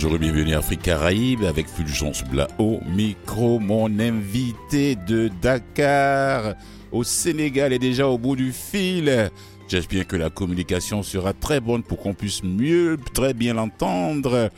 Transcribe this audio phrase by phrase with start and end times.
[0.00, 6.54] bonjour et bienvenue à Afrique Caraïbe avec Fulgence Blao, micro, mon invité de Dakar
[6.92, 9.28] au Sénégal est déjà au bout du fil.
[9.66, 14.50] J'espère que la communication sera très bonne pour qu'on puisse mieux, très bien l'entendre.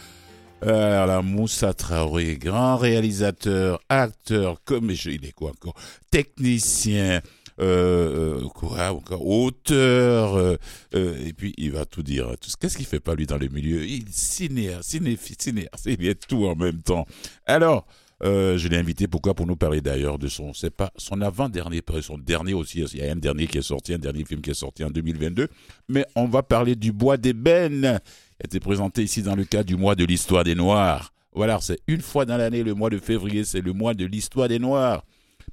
[0.61, 5.75] Alors là, Moussa Traoré, grand réalisateur, acteur, comme il est quoi encore,
[6.11, 7.23] technicien,
[7.61, 10.57] euh, quoi, encore, auteur, euh,
[10.95, 12.35] euh, et puis il va tout dire.
[12.59, 16.47] Qu'est-ce qu'il fait pas lui dans le milieu Il cinéaste, cinéphile, cinéaste, il est tout
[16.47, 17.07] en même temps.
[17.47, 17.87] Alors,
[18.23, 19.35] euh, je l'ai invité, pourquoi?
[19.35, 22.81] Pour nous parler d'ailleurs de son, c'est pas son avant-dernier, son dernier aussi.
[22.93, 24.91] Il y a un dernier qui est sorti, un dernier film qui est sorti en
[24.91, 25.49] 2022.
[25.89, 28.01] Mais on va parler du Bois d'ébène.
[28.39, 31.13] Il a été présenté ici dans le cadre du mois de l'histoire des Noirs.
[31.33, 34.49] Voilà, c'est une fois dans l'année, le mois de février, c'est le mois de l'histoire
[34.49, 35.05] des Noirs.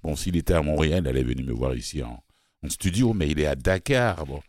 [0.03, 2.23] Bon, s'il était à Montréal, il allait venir me voir ici en,
[2.63, 4.25] en studio, mais il est à Dakar.
[4.25, 4.41] Bon.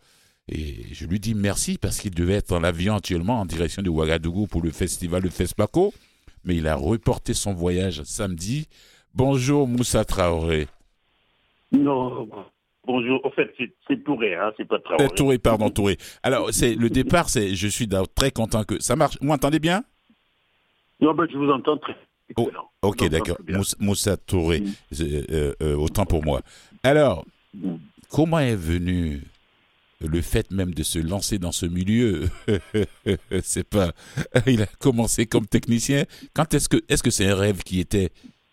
[0.47, 3.89] Et je lui dis merci parce qu'il devait être en avion actuellement en direction de
[3.89, 5.93] Ouagadougou pour le festival de FESPACO
[6.43, 8.67] mais il a reporté son voyage samedi.
[9.13, 10.67] Bonjour Moussa Traoré.
[11.71, 12.27] Non,
[12.85, 13.25] bonjour.
[13.25, 13.53] En fait,
[13.87, 15.07] c'est Touré, hein, c'est pas Traoré.
[15.09, 15.97] Touré, pardon, Touré.
[16.23, 19.17] Alors, c'est le départ, c'est, je suis très content que ça marche.
[19.21, 19.83] Vous m'entendez bien?
[20.99, 21.95] Non, ben, je vous entends très.
[22.35, 23.37] Oh, ok, d'accord.
[23.79, 24.73] Moussa Touré, mm.
[25.01, 26.41] euh, euh, autant pour moi.
[26.83, 27.75] Alors, mm.
[28.09, 29.21] comment est venu
[30.01, 32.29] le fait même de se lancer dans ce milieu,
[33.43, 33.91] c'est pas.
[34.47, 36.05] Il a commencé comme technicien.
[36.33, 38.11] Quand est-ce que est-ce que c'est un rêve qui était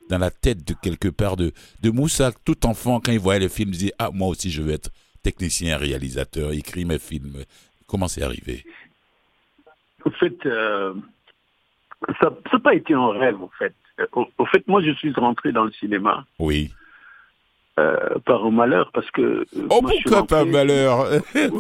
[0.09, 1.53] dans la tête de quelque part de
[1.83, 4.63] de Moussa, tout enfant quand il voyait le film, il disait ah moi aussi je
[4.63, 4.91] veux être
[5.23, 7.45] technicien, réalisateur, écrire mes films.
[7.87, 8.65] Comment c'est arrivé?
[10.05, 10.95] En fait, euh,
[12.21, 13.75] ça n'a pas été un rêve en fait.
[14.13, 16.25] Au, fait, moi je suis rentré dans le cinéma.
[16.39, 16.71] Oui.
[17.79, 19.21] Euh, par un malheur parce que.
[19.23, 21.09] Euh, oh, pourquoi pas un malheur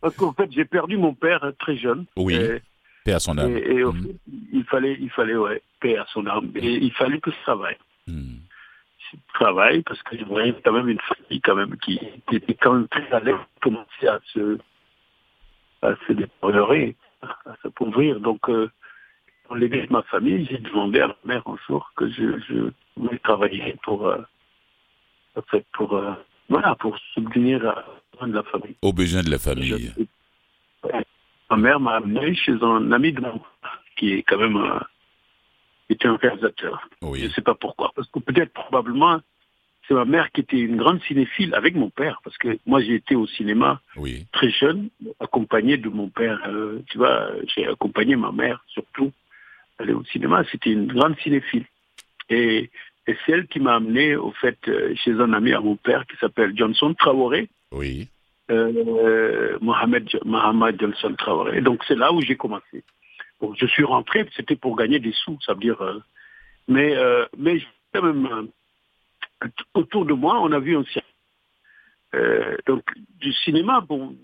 [0.00, 2.06] Parce qu'en fait, j'ai perdu mon père très jeune.
[2.16, 2.34] Oui.
[2.34, 2.60] Et,
[3.04, 3.56] paix à son âme.
[3.56, 4.18] Et, mm.
[4.52, 6.50] il fallait, il fallait, ouais, paix à son âme.
[6.56, 7.76] Et il fallait que je travaille.
[8.08, 8.38] Mm.
[8.98, 12.00] Je travaille parce que je voyais quand même une famille quand même qui,
[12.32, 14.58] était quand même très à l'aise, commençait à se,
[15.82, 16.12] à se
[17.22, 18.18] à s'appauvrir.
[18.18, 18.68] Donc, euh,
[19.46, 22.70] pour l'aider de ma famille, j'ai demandé à ma mère un jour que je, je
[22.96, 24.18] voulais travailler pour, euh,
[25.50, 26.12] fait, pour, euh,
[26.48, 27.62] voilà, pour subvenir
[28.12, 28.76] aux besoins de la famille.
[28.82, 29.94] Aux besoins de la famille.
[31.50, 33.40] ma mère m'a amené chez un ami de moi,
[33.96, 34.82] qui est quand même un,
[35.88, 36.88] était un réalisateur.
[37.02, 37.20] Oui.
[37.20, 37.92] Je ne sais pas pourquoi.
[37.94, 39.20] Parce que peut-être, probablement,
[39.86, 42.20] c'est ma mère qui était une grande cinéphile avec mon père.
[42.24, 44.26] Parce que moi, j'ai été au cinéma oui.
[44.32, 44.88] très jeune,
[45.20, 46.40] accompagné de mon père.
[46.48, 49.12] Euh, tu vois, j'ai accompagné ma mère, surtout.
[49.78, 51.66] Aller au cinéma, c'était une grande cinéphile.
[52.28, 52.70] Et
[53.06, 56.06] et c'est elle qui m'a amené, au fait, euh, chez un ami à mon père
[56.06, 57.48] qui s'appelle Johnson Traoré.
[57.70, 58.08] Oui.
[58.50, 61.60] Euh, Mohamed, Mohamed Johnson Traoré.
[61.60, 62.82] Donc c'est là où j'ai commencé.
[63.40, 65.80] Donc je suis rentré, c'était pour gagner des sous, ça veut dire.
[65.82, 65.98] Euh,
[66.68, 67.60] mais euh, mais
[67.92, 70.84] quand même euh, autour de moi, on a vu un
[72.14, 72.82] euh, donc
[73.20, 73.80] du cinéma.
[73.80, 74.16] Bon,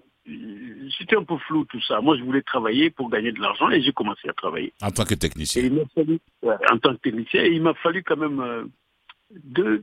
[0.99, 2.00] c'était un peu flou tout ça.
[2.00, 4.72] Moi, je voulais travailler pour gagner de l'argent et j'ai commencé à travailler.
[4.81, 5.69] En tant que technicien
[6.44, 7.43] En tant que technicien.
[7.44, 8.65] Et il m'a fallu quand même euh,
[9.31, 9.83] deux,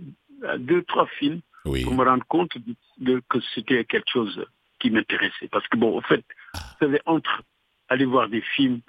[0.59, 2.51] deux, trois films pour me rendre compte
[2.99, 4.45] de, que c'était quelque chose
[4.79, 5.49] qui m'intéressait.
[5.51, 6.23] Parce que, bon, en fait,
[6.79, 7.43] c'est entre
[7.89, 8.79] aller voir des films,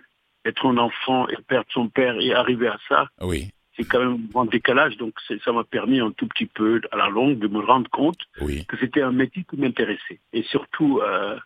[0.45, 3.09] être un enfant et perdre son père et arriver à ça.
[3.21, 3.51] Oui
[3.81, 5.15] c'est quand même un décalage, donc
[5.45, 8.77] ça m'a permis un tout petit peu, à la longue, de me rendre compte que
[8.79, 10.21] c'était un métier qui m'intéressait.
[10.33, 11.39] Et surtout, euh,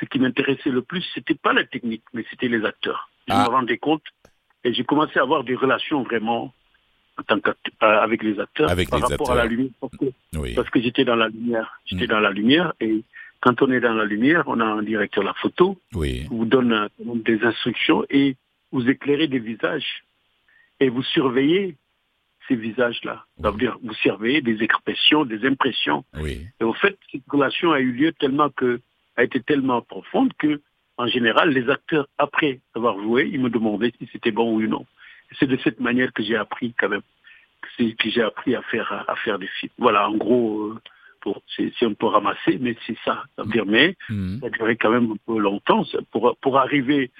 [0.00, 3.10] ce qui m'intéressait le plus, c'était pas la technique, mais c'était les acteurs.
[3.28, 3.44] Je ah.
[3.44, 4.02] me rendais compte
[4.64, 6.52] et j'ai commencé à avoir des relations vraiment
[7.18, 7.52] en tant euh,
[8.00, 11.80] avec les acteurs avec par rapport à la lumière, parce que, j'étais dans la lumière,
[11.84, 12.08] j'étais mm.
[12.08, 13.04] dans la lumière et
[13.40, 16.46] quand on est dans la lumière, on a un directeur de la photo qui vous
[16.46, 18.36] donne euh, des instructions et
[18.72, 20.04] vous éclairez des visages
[20.82, 21.76] et vous surveillez
[22.48, 23.24] ces visages-là.
[23.40, 26.04] Ça veut dire, vous surveillez des expressions, des impressions.
[26.18, 28.80] Et au fait, cette relation a eu lieu tellement que,
[29.16, 30.60] a été tellement profonde que,
[30.96, 34.84] en général, les acteurs, après avoir joué, ils me demandaient si c'était bon ou non.
[35.38, 37.02] C'est de cette manière que j'ai appris quand même,
[37.78, 39.72] que j'ai appris à faire, à faire des films.
[39.78, 40.80] Voilà, en gros, euh,
[41.20, 43.22] pour, c'est, un peu ramassé, mais c'est ça.
[43.36, 44.40] Ça veut dire, mais mm.
[44.40, 47.12] ça a duré quand même un peu longtemps pour, pour arriver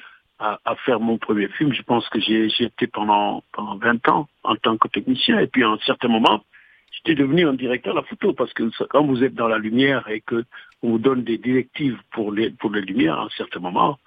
[0.65, 1.73] à, faire mon premier film.
[1.73, 5.39] Je pense que j'ai été pendant, pendant 20 ans en tant que technicien.
[5.39, 6.45] Et puis à un certain moment,
[6.91, 10.09] j'étais devenu un directeur de la photo parce que quand vous êtes dans la lumière
[10.09, 10.45] et que
[10.83, 13.99] on vous donne des directives pour les, pour les lumières, à un certain moment,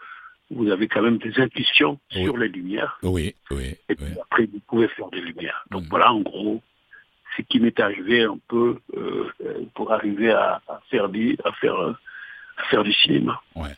[0.52, 3.00] vous avez quand même des intuitions sur les lumières.
[3.02, 3.76] Oui, oui.
[3.90, 5.66] Et puis après, vous pouvez faire des lumières.
[5.72, 5.88] Donc mm.
[5.90, 6.62] voilà, en gros,
[7.38, 9.30] ce qui m'est arrivé un peu euh,
[9.74, 13.42] pour arriver à, faire, du, à, faire, à faire du cinéma.
[13.56, 13.72] Ouais.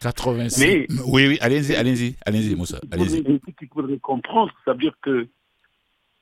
[0.00, 0.60] 86.
[0.60, 3.24] Mais, oui, oui, allez-y, allez-y, allez-y, Moussa, allez-y.
[3.72, 5.26] Faudrait comprendre, c'est-à-dire que,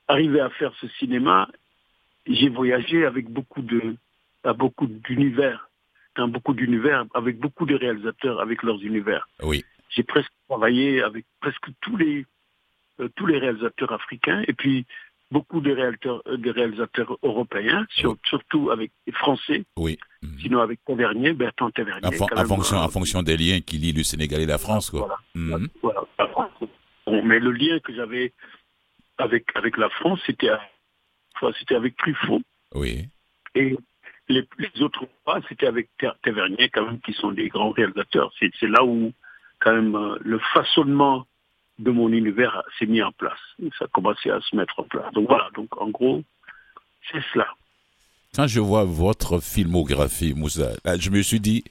[0.07, 1.47] arriver à faire ce cinéma,
[2.25, 3.95] j'ai voyagé avec beaucoup de,
[4.43, 5.69] à beaucoup d'univers,
[6.15, 9.27] dans beaucoup d'univers, avec beaucoup de réalisateurs, avec leurs univers.
[9.43, 9.63] Oui.
[9.89, 12.25] J'ai presque travaillé avec presque tous les,
[12.99, 14.85] euh, tous les réalisateurs africains, et puis
[15.31, 17.85] beaucoup de réalisateurs, euh, de réalisateurs européens,
[18.23, 19.65] surtout avec les Français.
[19.77, 19.97] Oui.
[20.21, 20.39] Mhm.
[20.39, 22.07] Sinon avec Tavernier, Bertrand Tavernier.
[22.07, 25.01] En, fonction, en fonction des liens qui lient le Sénégal et la France, quoi.
[25.01, 25.17] Voilà.
[25.35, 25.67] Mhm.
[27.23, 28.33] mais le lien que j'avais
[29.17, 30.49] avec, avec la France, c'était
[31.59, 32.41] c'était avec Truffaut.
[32.73, 33.07] Oui.
[33.55, 33.77] Et
[34.29, 34.47] les,
[34.81, 35.89] autres pas, c'était avec
[36.23, 38.31] Tavernier, quand même, qui sont des grands réalisateurs.
[38.39, 39.13] C'est là où,
[39.59, 41.25] quand même, euh, le façonnement
[41.79, 43.39] de mon univers s'est mis en place.
[43.77, 45.11] Ça a commencé à se mettre en place.
[45.13, 46.23] Donc voilà, donc en gros,
[47.11, 47.47] c'est cela.
[48.35, 51.63] Quand je vois votre filmographie, Moussa, je me suis dit,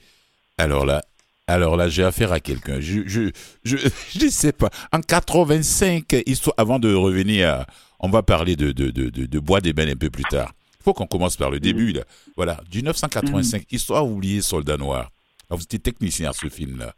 [0.57, 1.03] alors là,
[1.47, 2.79] alors là, j'ai affaire à quelqu'un.
[2.81, 3.31] Je, je,
[3.63, 3.77] je,
[4.19, 4.69] je sais pas.
[4.91, 7.65] En 85, histoire, avant de revenir,
[7.99, 10.53] on va parler de, de, de, de, Bois des un peu plus tard.
[10.79, 12.03] Il faut qu'on commence par le début, là.
[12.35, 12.59] Voilà.
[12.73, 15.09] 1985, Histoire oubliée, Soldat Noir.
[15.49, 16.93] vous étiez technicien à ce film-là.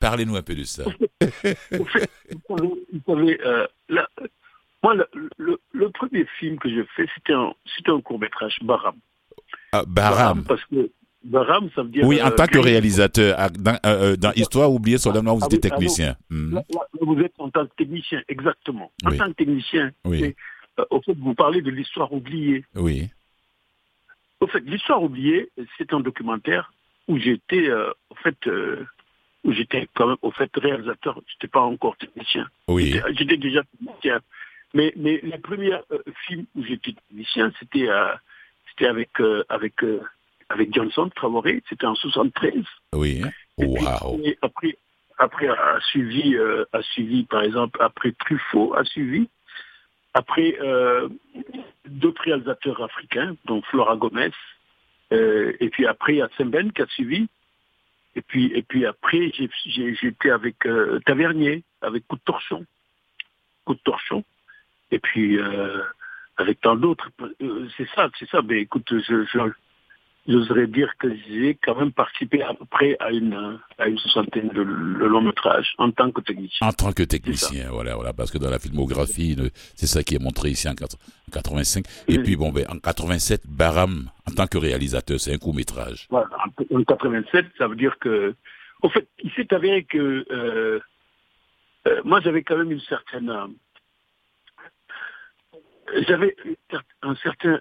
[0.00, 0.84] Parlez-nous un peu de ça.
[1.70, 1.86] vous
[3.06, 3.66] savez, euh,
[4.82, 4.94] moi,
[5.36, 7.52] le, premier film que je fais, c'était un,
[7.86, 8.94] un court-métrage, Baram.
[9.72, 10.44] Ah, Baram.
[10.44, 10.90] Parce que
[11.22, 12.06] Baram, ça veut dire.
[12.06, 15.60] Oui, en euh, tant que réalisateur, dans, euh, dans Histoire oubliée sur vous ah étiez
[15.60, 16.16] technicien.
[16.30, 16.60] Hmm.
[16.98, 18.90] vous êtes en tant que technicien, exactement.
[19.04, 20.34] En tant que technicien, oui.
[20.88, 22.64] au fait, vous parlez de l'histoire oubliée.
[22.74, 23.10] Oui.
[24.40, 26.72] Au fait, l'histoire oubliée, c'est un documentaire
[27.06, 28.86] où j'étais, au fait, où
[29.44, 31.20] j'étais quand même, au fait, réalisateur.
[31.26, 32.46] Je n'étais pas encore technicien.
[32.68, 33.00] Oui.
[33.12, 34.20] J'étais déjà technicien.
[34.74, 38.12] Mais, mais les premiers euh, films où j'étais technicien, c'était euh,
[38.70, 39.74] c'était avec, euh, avec,
[40.48, 42.64] avec Johnson Traoré, c'était en 73.
[42.94, 43.22] Oui.
[43.58, 44.20] Wow.
[44.24, 44.78] Et après,
[45.18, 46.36] après a suivi,
[46.72, 49.28] a suivi, par exemple, après Truffaut a suivi.
[50.14, 50.56] Après,
[51.86, 54.30] d'autres réalisateurs africains, dont Flora Gomez.
[55.10, 57.28] et puis après, il y a Semben qui a suivi.
[58.16, 59.32] Et puis, et puis après,
[59.64, 62.66] j'étais avec euh, Tavernier, avec Coup de Torchon.
[63.64, 64.24] Coup de Torchon.
[64.90, 65.82] Et puis, euh,
[66.36, 67.10] avec tant d'autres.
[67.42, 68.42] Euh, c'est ça, c'est ça.
[68.42, 69.52] Mais écoute, je,
[70.28, 74.48] j'oserais dire que j'ai quand même participé à peu près à une, à une soixantaine
[74.48, 76.66] de, longs métrages en tant que technicien.
[76.66, 79.36] En tant que technicien, voilà, voilà, parce que dans la filmographie,
[79.74, 81.84] c'est ça qui est montré ici en 85.
[82.08, 86.06] Et puis, bon, ben, en 87, Baram, en tant que réalisateur, c'est un court métrage.
[86.10, 86.28] Voilà,
[86.70, 88.34] en 87, ça veut dire que,
[88.82, 90.80] au fait, il s'est avéré que euh,
[91.86, 93.32] euh, moi, j'avais quand même une certaine
[96.06, 96.36] j'avais
[97.02, 97.58] un certain,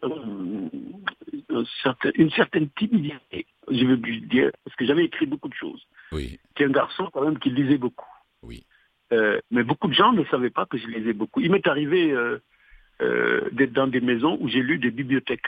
[2.16, 5.86] une certaine timidité, je veux dire, parce que j'avais écrit beaucoup de choses.
[6.12, 6.40] Oui.
[6.50, 8.08] J'étais un garçon quand même qui lisait beaucoup.
[8.44, 8.66] Oui.
[9.12, 11.42] Euh, mais beaucoup de gens ne savaient pas que je lisais beaucoup.
[11.42, 12.40] Il m'est arrivé euh,
[13.02, 15.48] euh, d'être dans des maisons où j'ai lu des bibliothèques.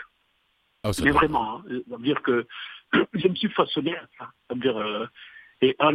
[0.83, 2.47] Ah, mais vraiment, hein, ça veut dire que
[3.13, 4.31] je me suis façonné à ça.
[4.47, 5.09] Ça veut dire,
[5.61, 5.93] et en,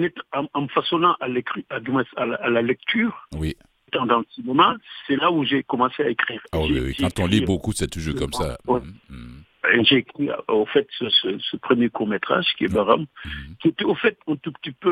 [0.54, 3.56] en, me façonnant à, à, à la lecture, oui
[3.92, 4.76] dans le cinéma,
[5.06, 6.42] c'est là où j'ai commencé à écrire.
[6.52, 8.58] Ah oui, Quand on lit beaucoup, c'est toujours comme ça.
[8.66, 8.78] Mm,
[9.10, 9.84] mm.
[9.84, 13.28] J'ai écrit, au fait, ce, premier court-métrage, qui est Baram, mm.
[13.60, 14.90] qui était, au fait, un tout petit peu,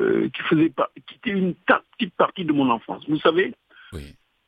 [0.00, 3.04] euh, euh, qui faisait pas, qui était une petite partie de mon enfance.
[3.08, 3.54] Vous savez,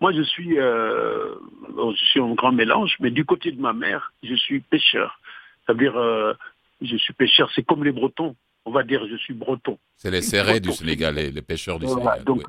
[0.00, 1.34] moi, je suis, euh,
[1.76, 5.20] je suis un grand mélange, mais du côté de ma mère, je suis pêcheur.
[5.66, 5.94] C'est-à-dire,
[6.80, 9.78] je suis pêcheur, c'est comme les Bretons on va dire, je suis breton.
[9.96, 12.24] C'est les serrés du Sénégal, les, pêcheurs du Sénégal.
[12.24, 12.42] Donc,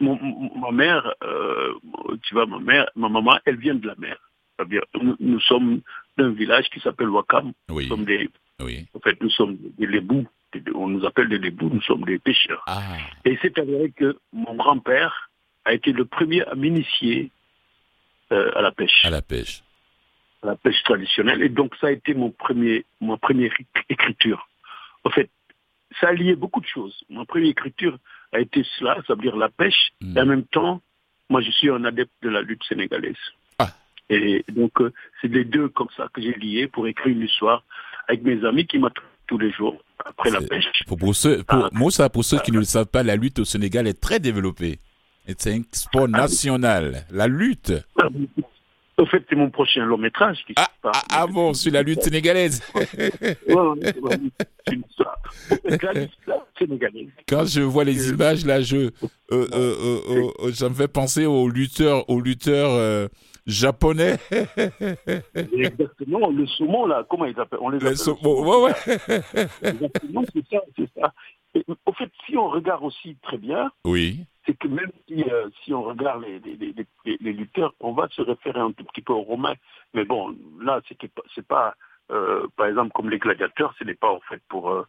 [0.00, 1.74] ma mère, euh,
[2.22, 4.16] tu vois, ma mère, ma maman, elle vient de la mer.
[4.56, 4.82] C'est-à-dire,
[5.20, 5.80] nous, sommes
[6.16, 7.52] d'un village qui s'appelle Wakam.
[7.70, 7.84] Oui.
[7.84, 8.28] Nous sommes des,
[8.60, 10.26] En fait, nous sommes des lébous.
[10.74, 12.64] On nous appelle des lébous, nous sommes des pêcheurs.
[12.66, 12.82] Ah.
[13.24, 15.30] Et c'est vrai que mon grand-père
[15.64, 17.30] a été le premier à m'initier
[18.32, 19.04] euh, à la pêche.
[19.04, 19.62] À la pêche.
[20.42, 21.42] À la pêche traditionnelle.
[21.42, 23.52] Et donc, ça a été mon premier, ma première
[23.88, 24.48] écriture.
[25.04, 25.30] En fait,
[26.00, 26.94] ça a lié beaucoup de choses.
[27.10, 27.98] Ma première écriture
[28.32, 30.16] a été cela, ça veut dire la pêche, hmm.
[30.16, 30.80] et en même temps,
[31.28, 33.16] moi je suis un adepte de la lutte sénégalaise.
[33.58, 33.70] Ah.
[34.10, 37.64] Et donc, euh, c'est les deux comme ça que j'ai lié pour écrire une histoire
[38.08, 40.66] avec mes amis qui m'attendent tous les jours après la pêche.
[40.86, 42.08] Pour, ceux, pour, ah.
[42.08, 44.78] pour ceux qui ne le savent pas, la lutte au Sénégal est très développée.
[45.36, 47.04] C'est un sport ah national.
[47.10, 47.72] La lutte.
[48.98, 50.38] Au fait, c'est mon prochain long métrage.
[50.44, 52.60] Qui ah, ah, ah, bon, sur la lutte sénégalaise.
[57.28, 58.90] Quand je vois les images là, je, euh,
[59.30, 63.08] euh, euh, ça me fait penser aux lutteurs, aux lutteurs
[63.46, 64.16] Japonais.
[65.34, 67.90] Exactement, le saumon, là, comment ils appellent On les appelle.
[67.90, 68.74] Le saumon, ouais, ouais.
[69.62, 71.12] Exactement, c'est ça, c'est ça.
[71.54, 75.48] Et, au fait, si on regarde aussi très bien, Oui, c'est que même si, euh,
[75.62, 76.74] si on regarde les, les, les,
[77.04, 79.54] les- les lutteurs, on va se référer un tout petit peu aux Romains.
[79.94, 80.80] Mais bon, là,
[81.14, 81.74] pas- c'est pas,
[82.10, 84.84] euh, par exemple, comme les gladiateurs, ce n'est pas en fait pour, euh,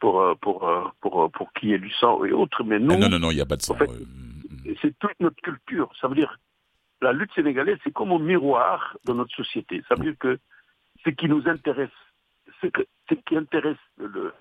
[0.00, 2.62] pour, euh, pour, pour, pour qu'il y ait du sang et autres.
[2.64, 3.74] Mais nous, Ah, non, non, non, il n'y a pas de sang.
[3.74, 3.90] en fait,
[4.80, 5.90] c'est toute notre culture.
[6.00, 6.38] Ça veut dire,
[7.00, 9.82] la lutte sénégalaise, c'est comme un miroir de notre société.
[9.88, 10.38] Ça veut dire que
[11.04, 11.90] ce qui nous intéresse,
[12.60, 14.32] ce, que, ce qui intéresse le,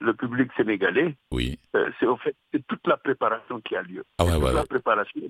[0.00, 1.58] le public sénégalais, Oui.
[1.74, 2.34] euh, c'est au fait
[2.68, 4.04] toute la préparation qui a lieu.
[4.18, 4.52] Ah ouais, ouais.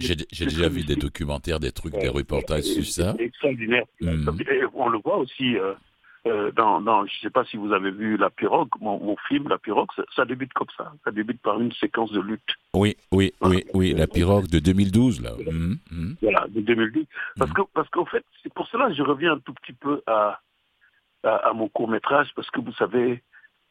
[0.00, 3.14] J'ai déjà vu des documentaires, des trucs, des reportages sur ça.
[3.16, 3.84] C'est extraordinaire.
[4.00, 5.74] Et on le voit aussi euh,
[6.26, 9.16] euh, dans, dans, je ne sais pas si vous avez vu La Pirogue, mon, mon
[9.28, 10.92] film La Pirogue, ça, ça débute comme ça.
[11.04, 12.42] Ça débute par une séquence de lutte.
[12.74, 15.32] Oui, oui, oui, oui, la pirogue de 2012, là.
[15.50, 16.16] Mhm, mhm.
[16.22, 17.06] Voilà, de 2010.
[17.38, 20.02] Parce que, parce qu'en fait, c'est pour cela que je reviens un tout petit peu
[20.06, 20.40] à,
[21.22, 23.22] à, à mon court métrage, parce que vous savez,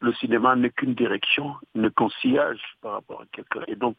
[0.02, 3.64] le cinéma n'est qu'une direction, n'est qu'un sillage par rapport à quelqu'un.
[3.68, 3.98] Et donc,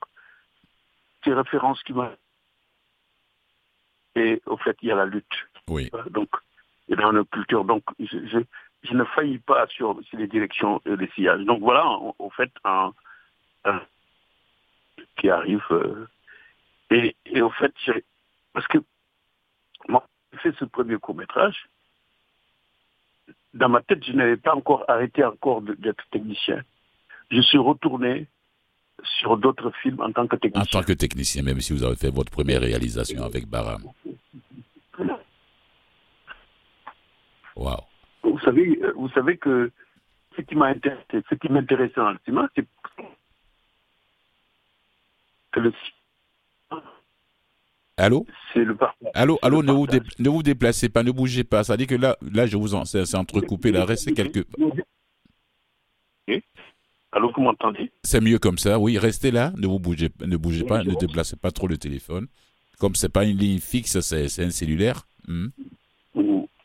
[1.25, 2.11] ces références qui m'ont...
[4.15, 5.49] Et au fait, il y a la lutte.
[5.69, 6.29] Oui, Donc,
[6.88, 7.65] et dans notre culture.
[7.65, 8.38] Donc, je, je,
[8.85, 11.43] je ne faillis pas sur, sur les directions et les sillages.
[11.45, 12.93] Donc voilà, en- au fait, un,
[13.65, 13.83] un
[15.19, 15.65] qui arrive.
[15.71, 16.07] euh,
[16.91, 17.75] et, et au fait,
[18.53, 18.79] parce que
[19.88, 21.69] moi, j'ai fait ce premier court métrage.
[23.56, 26.62] Dans ma tête, je n'avais pas encore arrêté encore d'être technicien.
[27.30, 28.26] Je suis retourné
[29.18, 30.80] sur d'autres films en tant que en technicien.
[30.80, 33.82] tant que technicien, même si vous avez fait votre première réalisation avec Baram.
[37.56, 37.80] Waouh.
[38.22, 39.70] Vous savez, euh, vous savez que
[40.36, 42.66] ce qui m'a intéressé, ce qui m'intéressait dans le cinéma, c'est
[45.52, 45.72] que le
[47.97, 49.11] Allô c'est le parcours.
[49.15, 50.19] Allô, allô, ne vous, partage.
[50.19, 51.65] ne vous déplacez pas, ne bougez pas.
[51.65, 54.47] Ça dit que là, là, je vous en, c'est entrecoupé, là, restez quelque.
[57.12, 57.91] Allô, vous m'entendez?
[58.03, 61.37] C'est mieux comme ça, oui, restez là, ne vous bougez, ne bougez pas, ne déplacez
[61.37, 62.26] pas trop le téléphone.
[62.79, 65.07] Comme c'est pas une ligne fixe, c'est c'est un cellulaire.
[65.26, 65.49] Hmm.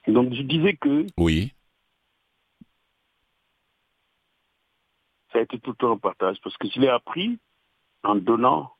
[0.08, 1.54] Donc je disais que Oui,
[5.32, 7.40] ça a été tout le temps un partage parce que je l'ai appris
[8.04, 8.72] en donnant,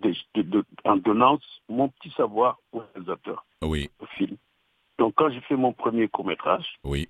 [0.00, 1.38] de- de- en donnant
[1.68, 4.36] mon petit savoir au réalisateur oui, au film.
[4.98, 7.08] Donc quand j'ai fait mon premier court métrage, oui.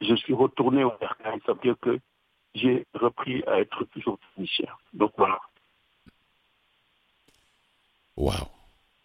[0.00, 1.40] je suis retourné au bercail.
[1.46, 1.98] Ça veut dire que
[2.54, 4.72] j'ai repris à être toujours technicien.
[4.92, 5.38] Donc voilà.
[8.16, 8.48] Waouh.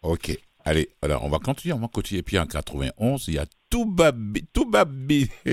[0.02, 0.30] Ok.
[0.64, 2.22] Allez, alors on va continuer, on va continuer.
[2.22, 4.44] Puis en 91, il y a Toubabi.
[4.52, 5.28] Toubabi.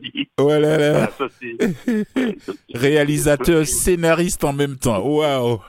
[0.00, 0.90] Dit, voilà, là.
[0.92, 2.06] voilà, ça, c'est-
[2.74, 5.00] Réalisateur, scénariste en même temps.
[5.06, 5.60] Waouh.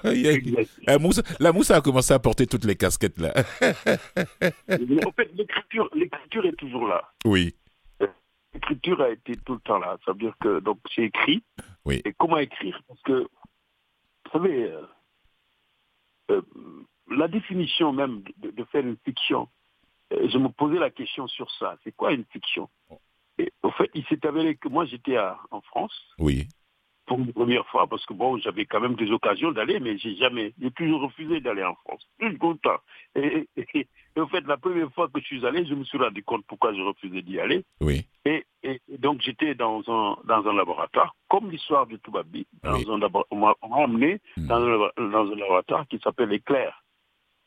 [0.87, 3.33] La mousse, la mousse a commencé à porter toutes les casquettes là.
[3.35, 7.01] En fait, l'écriture, l'écriture est toujours là.
[7.25, 7.55] Oui,
[8.53, 9.97] L'écriture a été tout le temps là.
[10.05, 11.41] Ça veut dire que donc j'ai écrit.
[11.85, 12.01] Oui.
[12.05, 12.81] Et comment écrire?
[12.87, 14.81] Parce que, vous savez, euh,
[16.31, 16.41] euh,
[17.11, 19.47] la définition même de, de faire une fiction,
[20.13, 21.77] euh, je me posais la question sur ça.
[21.83, 22.69] C'est quoi une fiction?
[23.37, 25.17] Et au fait, il s'est avéré que moi j'étais
[25.51, 26.47] en France oui.
[27.07, 30.15] pour une première fois, parce que bon, j'avais quand même des occasions d'aller, mais j'ai
[30.15, 32.79] jamais, j'ai toujours refusé d'aller en France, tout le temps.
[33.15, 35.83] Et, et, et, et au fait, la première fois que je suis allé, je me
[35.85, 37.63] suis rendu compte pourquoi je refusais d'y aller.
[37.79, 38.45] Oui, Et,
[38.99, 42.85] donc j'étais dans un, dans un laboratoire, comme l'histoire de Toubabi, dans Oui.
[42.87, 44.47] un on m'a emmené Hmm.
[44.47, 46.80] dans un, dans un laboratoire qui s'appelle Éclair,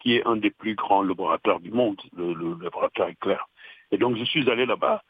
[0.04, 3.48] qui est un des plus grands laboratoires du monde, le, le laboratoire Éclair.
[3.90, 5.02] Et donc je suis allé là-bas,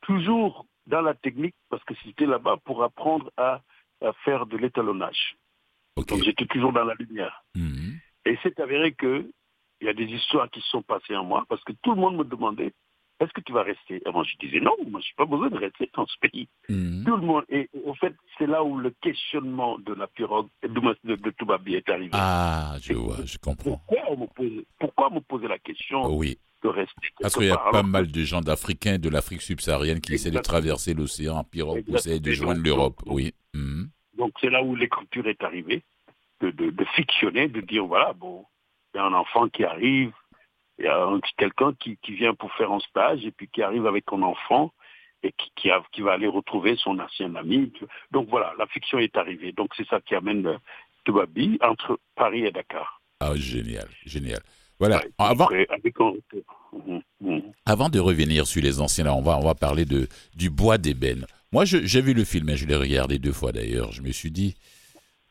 [0.00, 3.60] toujours dans la technique, parce que c'était là-bas pour apprendre à,
[4.02, 5.36] à faire de l'étalonnage.
[5.96, 7.44] Donc j'étais toujours dans la lumière.
[7.54, 7.98] Mhm.
[8.24, 9.30] Et c'est avéré que
[9.80, 12.00] il y a des histoires qui se sont passées en moi, parce que tout le
[12.00, 12.72] monde me demandait,
[13.20, 14.02] est-ce que tu vas rester?
[14.04, 16.48] Et moi je disais non, moi je n'ai pas besoin de rester dans ce pays.
[16.68, 17.04] Mhm.
[17.06, 20.68] Tout le monde, et au fait, c'est là où le questionnement de la pirogue de,
[20.68, 22.10] de, de Toubabi est arrivé.
[22.12, 23.80] Ah, je vois, je comprends.
[23.86, 27.46] Pourquoi, on me pose, pourquoi me poser la question Oh oui, de rester parce qu'il
[27.46, 30.94] y a pas alors mal de gens d'Africains de l'Afrique subsaharienne qui essaient de traverser
[30.94, 32.96] l'océan en pirogue pour essayer de joindre l'Europe.
[33.04, 33.32] Donc, Oui.
[33.54, 33.90] Mhm.
[34.16, 35.82] Donc c'est là où l'écriture est arrivée,
[36.40, 38.44] de, de, de fictionner, de dire voilà, bon,
[38.94, 40.12] il y a un enfant qui arrive,
[41.36, 44.72] quelqu'un qui, qui vient pour faire un stage et puis qui arrive avec un enfant
[45.22, 47.72] et qui, qui, a- qui va aller retrouver son ancien ami.
[48.10, 49.52] Donc voilà, la fiction est arrivée.
[49.52, 50.58] Donc c'est ça qui amène
[51.04, 53.00] Toubabi entre Paris et Dakar.
[53.20, 54.40] Ah, génial, génial.
[54.80, 54.96] Voilà.
[54.98, 56.14] Ouais, Avant, un-
[56.72, 57.42] Mhm, mhm.
[57.64, 60.76] Avant de revenir sur les anciens, là, on va, on va parler de, du bois
[60.76, 61.24] d'ébène.
[61.52, 63.92] Moi, j'ai vu le film, hein, je l'ai regardé deux fois d'ailleurs.
[63.92, 64.56] Je me suis dit,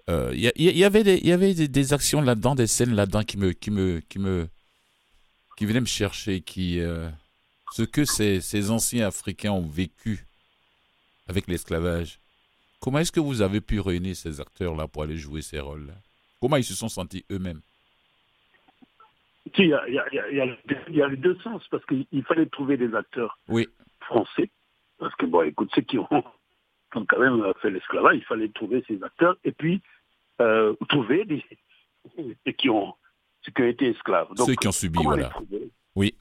[0.10, 2.56] euh, il y, a- il y avait des, il y avait des, des actions là-dedans,
[2.56, 4.48] des scènes là-dedans qui me, qui me, qui me,
[5.58, 7.10] qui venaient me chercher, qui euh,
[7.74, 10.26] ce que ces, ces anciens Africains ont vécu
[11.28, 12.20] avec l'esclavage.
[12.80, 15.94] Comment est-ce que vous avez pu réunir ces acteurs-là pour aller jouer ces rôles-là?
[16.42, 17.62] Comment ils se sont sentis eux-mêmes?
[19.58, 20.58] Il y, a, il, y a, il, y a,
[20.90, 23.68] il y a les deux sens, parce qu'il fallait trouver des acteurs Oui.
[24.02, 24.50] français.
[24.98, 28.50] Parce que, bon, écoute, ceux qui ont, qui ont quand même fait l'esclavage, il fallait
[28.50, 29.38] trouver ces acteurs.
[29.44, 29.82] Et puis,
[30.42, 31.44] euh, trouver des,
[32.46, 32.96] et qui ont,
[33.52, 34.28] qui ont été esclaves.
[34.36, 35.34] Donc, Ceux qui ont subi, comment voilà.
[35.96, 36.16] Oui.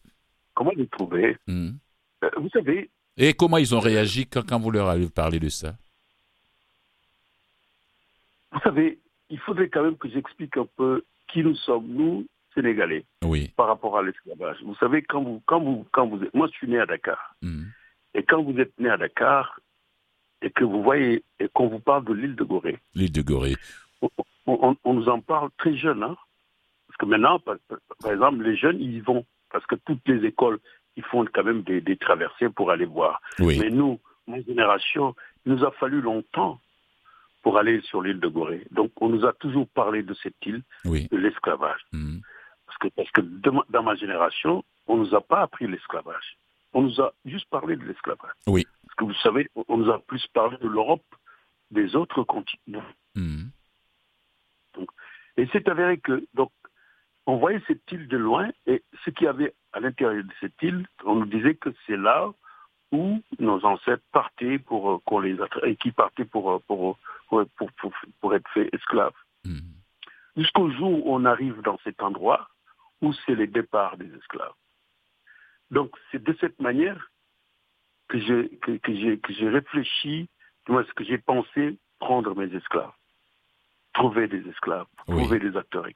[0.55, 1.79] Comment les trouver Mhm.
[2.25, 5.49] Euh, Vous savez, Et comment ils ont réagi quand, quand vous leur avez parlé de
[5.49, 5.75] ça
[8.53, 8.99] vous savez,
[9.31, 13.51] il faudrait quand même que j'explique un peu qui nous sommes, nous, Sénégalais, Oui.
[13.57, 14.59] par rapport à l'esclavage.
[14.63, 17.35] Vous savez, quand vous, quand vous, quand vous êtes, moi je suis né à Dakar,
[17.41, 17.71] Mhm.
[18.13, 19.59] et quand vous êtes né à Dakar,
[20.43, 23.57] et que vous voyez, et qu'on vous parle de l'île de Gorée, L'île de Gorée.
[24.03, 24.11] on,
[24.47, 26.17] on- on nous en parle très jeune, hein.
[27.03, 27.57] Que maintenant, par,
[28.01, 30.61] par exemple, les jeunes, ils y vont, parce que toutes les écoles,
[30.97, 33.21] ils font quand même des, des traversées pour aller voir.
[33.41, 33.59] Oui.
[33.59, 36.61] Mais nous, ma génération, il nous a fallu longtemps
[37.43, 38.65] pour aller sur l'île de Gorée.
[38.71, 41.09] Donc, on nous a toujours parlé de cette île, Oui.
[41.11, 41.81] de l'esclavage.
[41.93, 42.21] Mhm.
[42.67, 46.37] Parce que, parce que dans ma génération, on nous a pas appris l'esclavage.
[46.73, 48.31] On nous a juste parlé de l'esclavage.
[48.47, 48.65] Oui.
[48.87, 51.03] Parce que vous savez, on- nous a plus parlé de l'Europe,
[51.73, 52.85] des autres continents.
[53.17, 53.51] Mhm.
[55.37, 56.51] Et c'est avéré que, donc,
[57.27, 60.61] on voyait cette île de loin, et ce qu'il y avait à l'intérieur de cette
[60.63, 62.31] île, on nous disait que c'est là
[62.91, 67.47] où nos ancêtres partaient pour euh, qu'on les et qui partaient pour, euh, pour, pour,
[67.57, 69.15] pour, pour, pour être faits esclaves.
[69.45, 69.61] Mhm.
[70.37, 72.49] Jusqu'au jour où on arrive dans cet endroit
[73.01, 74.53] où c'est le départ des esclaves.
[75.71, 77.11] Donc, c'est de cette manière
[78.09, 80.29] que j'ai que, que j'ai que j'ai réfléchi,
[80.67, 82.93] du moins ce que j'ai pensé prendre mes esclaves,
[83.95, 85.23] trouver des esclaves, Oui.
[85.23, 85.87] trouver des acteurs.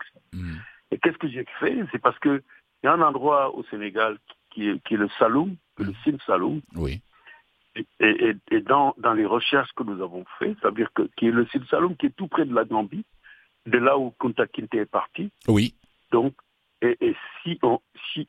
[0.90, 1.76] Et qu'est-ce que j'ai fait?
[1.92, 2.42] C'est parce que
[2.82, 4.18] il y a un endroit au Sénégal
[4.50, 7.00] qui est, qui est le Saloum, le Sine Saloum, Oui.
[7.74, 11.30] et, et- et dans, dans les recherches que nous avons faites, c'est-à-dire que qui est
[11.32, 13.04] le Sine Saloum qui est tout près de la Gambie,
[13.66, 15.30] de là où Kunta Kinte est parti.
[15.48, 15.74] Oui.
[16.12, 16.34] Donc,
[16.82, 17.80] et, et si, on,
[18.12, 18.28] si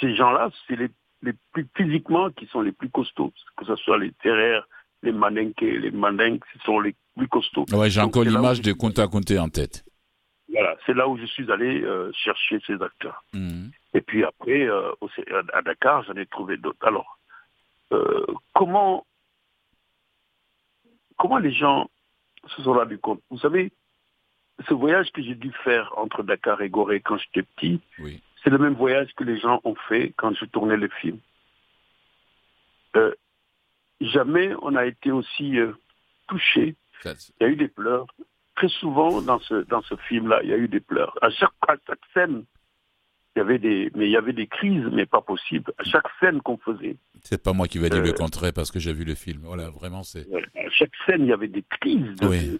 [0.00, 0.88] ces gens-là, c'est les,
[1.22, 4.68] les plus physiquement qui sont les plus costauds, que ce soit les terraires,
[5.02, 7.64] les manenques, les mandingues, ce sont les plus costauds.
[7.72, 9.84] Ouais, j'ai encore l'image de Kunta Kunte en tête.
[10.50, 13.22] Voilà, c'est là où je suis allé euh, chercher ces acteurs.
[13.34, 13.70] Mhm.
[13.94, 14.92] Et puis après, euh,
[15.52, 16.86] à Dakar, j'en ai trouvé d'autres.
[16.86, 17.18] Alors,
[17.92, 19.06] euh, comment,
[21.18, 21.90] comment les gens
[22.46, 23.20] se sont rendus compte?
[23.30, 23.72] Vous savez,
[24.66, 28.22] ce voyage que j'ai dû faire entre Dakar et Gorée quand j'étais petit, Oui.
[28.42, 31.18] c'est le même voyage que les gens ont fait quand je tournais le film.
[34.00, 35.56] Jamais on a été aussi
[36.28, 36.74] touché.
[37.04, 38.06] Il y a eu des pleurs.
[38.58, 41.16] Très souvent dans ce dans ce film-là, il y a eu des pleurs.
[41.22, 42.44] À chaque, à chaque scène,
[43.36, 45.72] il y avait des mais il y avait des crises, mais pas possible.
[45.78, 48.72] À chaque scène qu'on faisait, C'est pas moi qui vais dire Euh, le contraire parce
[48.72, 49.42] que j'ai vu le film.
[49.44, 50.26] Voilà, vraiment, c'est.
[50.56, 52.16] à chaque scène, il y avait des crises.
[52.16, 52.58] de- Oui.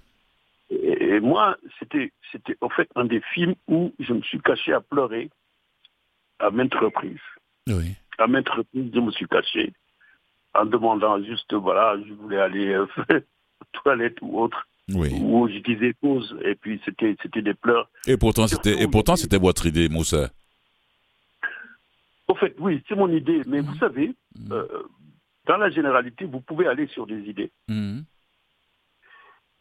[0.70, 4.72] et, et moi, c'était c'était en fait un des films où je me suis caché
[4.72, 5.30] à pleurer
[6.38, 7.26] à maintes reprises.
[7.66, 7.96] Oui.
[8.18, 9.72] à maintes reprises, je me suis caché
[10.54, 12.86] en demandant juste, voilà, je voulais aller euh,
[13.60, 15.10] aux toilettes ou autre, Oui.
[15.20, 17.90] où je disais pause, et puis c'était c'était des pleurs.
[18.06, 20.30] Et pourtant, c'était, et pourtant, c'était votre idée, Moussa.
[22.28, 24.52] En fait, oui, c'est mon idée, mais vous savez, Mhm.
[24.52, 24.66] euh,
[25.46, 28.04] dans la généralité, vous pouvez aller sur des idées, Mhm.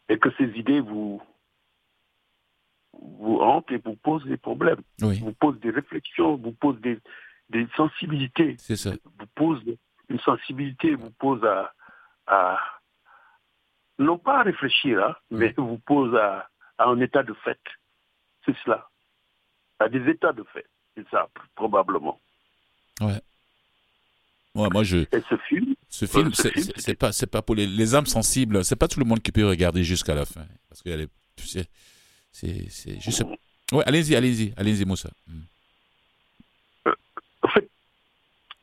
[0.10, 1.22] et que ces idées vous
[2.94, 6.98] vous hantent et vous posent des problèmes, Oui, vous posent des réflexions, vous posent des,
[7.50, 8.56] des sensibilités.
[8.60, 8.92] c'est ça.
[9.20, 9.62] vous pose
[10.10, 11.74] une sensibilité, vous pose à,
[12.28, 12.58] à
[14.00, 17.60] non pas à réfléchir, hein, mais vous pose à, à un état de fait.
[18.46, 18.88] C'est cela.
[19.80, 20.66] À des états de fait.
[20.96, 22.20] C'est ça, probablement.
[23.02, 23.22] Ouais.
[24.56, 27.68] Ouais, moi, je, Et ce film, ce film, ce c'est, pas, c'est pas pour les,
[27.68, 28.66] les âmes sensibles.
[28.66, 30.46] C'est pas tout le monde qui peut regarder jusqu'à la fin.
[30.68, 31.68] Parce qu'il y a les, tu sais,
[32.32, 33.24] c'est, c'est, je sais.
[33.72, 35.10] Ouais, allez-y, allez-y, allez-y, Moussa.
[35.28, 35.44] Mhm.
[37.44, 37.70] en fait,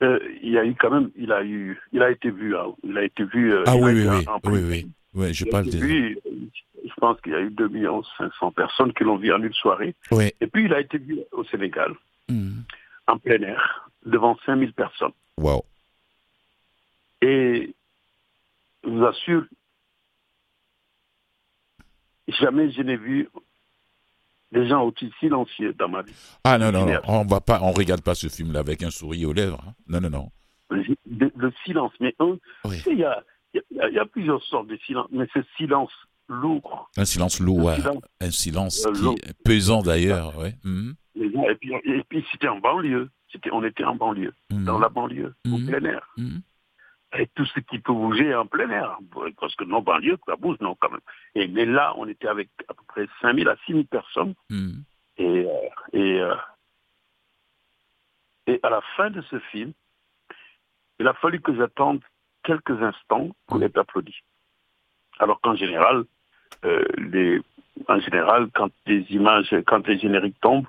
[0.02, 2.74] euh, il y a eu quand même, il a eu, il a été vu, hein,
[2.82, 3.54] il a été vu.
[3.54, 4.90] euh, Ah oui, été oui, oui, en- en oui, prison.
[5.14, 5.32] Oui.
[5.34, 7.70] Je parle je pense qu'il y a eu 2
[8.18, 9.94] 500 personnes qui l'ont vu en une soirée.
[10.10, 10.32] Oui.
[10.40, 11.92] Et puis, il a été vu au Sénégal,
[12.28, 12.64] Mhm.
[13.08, 15.12] en plein air, devant 5000 personnes.
[15.38, 15.64] Wow.
[17.22, 17.74] Et
[18.84, 19.44] je vous assure,
[22.28, 23.28] jamais je n'ai vu
[24.52, 26.14] des gens aussi silencieux dans ma vie.
[26.44, 29.30] Ah non, non, non, on va pas, on regarde pas ce film-là avec un sourire
[29.30, 29.62] aux lèvres.
[29.66, 29.72] hein.
[29.88, 30.30] Non, non, non.
[30.70, 32.76] Le, le silence, mais un, Oui.
[32.76, 33.22] tu sais, il y a,
[33.54, 35.92] il y a- il y a plusieurs sortes de silence, mais ce silence
[36.28, 36.90] lourd.
[36.96, 38.02] Un silence lourd, silence.
[38.20, 40.54] un silence Euh, pesant d'ailleurs, ouais.
[40.64, 40.94] Mhm.
[41.16, 43.10] Et puis, et puis c'était en banlieue.
[43.30, 44.64] c'était, on était en banlieue, Mhm.
[44.64, 45.66] dans la banlieue, au Mhm.
[45.66, 46.14] plein air.
[47.18, 48.96] Et tout ce qui peut bouger en plein air.
[49.40, 51.00] Parce que non, banlieue, ça bouge, non, quand même.
[51.34, 54.34] Et, mais là, on était avec à peu près 5000 à 6000 personnes.
[54.50, 54.84] Mhm.
[55.18, 56.34] Et, euh, et, euh,
[58.46, 59.72] et à la fin de ce film,
[61.00, 62.00] il a fallu que j'attende
[62.44, 64.14] quelques instants pour être applaudi.
[65.18, 66.04] Alors qu'en général,
[66.64, 67.40] euh, les,
[67.88, 70.66] en général, quand des images, quand les génériques tombent,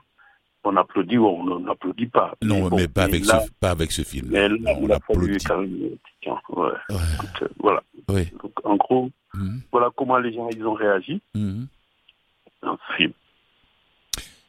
[0.67, 2.33] on applaudit ou on n'applaudit pas.
[2.41, 4.29] Non, bon, mais pas avec, là, ce, pas avec ce film.
[4.31, 5.37] mais là, on applaudit.
[5.51, 5.99] ouais,
[6.49, 6.71] Ouais,
[7.41, 7.83] euh, voilà.
[8.09, 8.31] ouais.
[8.41, 9.61] Donc, en gros, Mhm.
[9.71, 13.11] voilà comment les gens ils ont réagi dans ce film.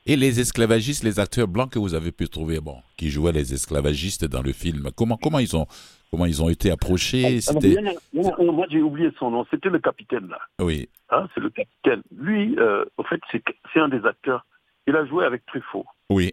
[0.08, 3.52] Et les esclavagistes, les acteurs blancs que vous avez pu trouver, bon, qui jouaient les
[3.52, 5.66] esclavagistes dans le film, comment, comment, ils, ont,
[6.10, 7.68] comment ils ont été approchés Alors, C'était.
[7.68, 9.46] il y en a- il y en a un, moi, j'ai oublié son nom.
[9.50, 10.40] C'était le capitaine, là.
[10.60, 12.02] Oui, Hein, c'est le capitaine.
[12.16, 14.44] Lui, euh, au fait, c'est un des acteurs.
[14.86, 15.86] Il a joué avec Truffaut.
[16.10, 16.32] oui,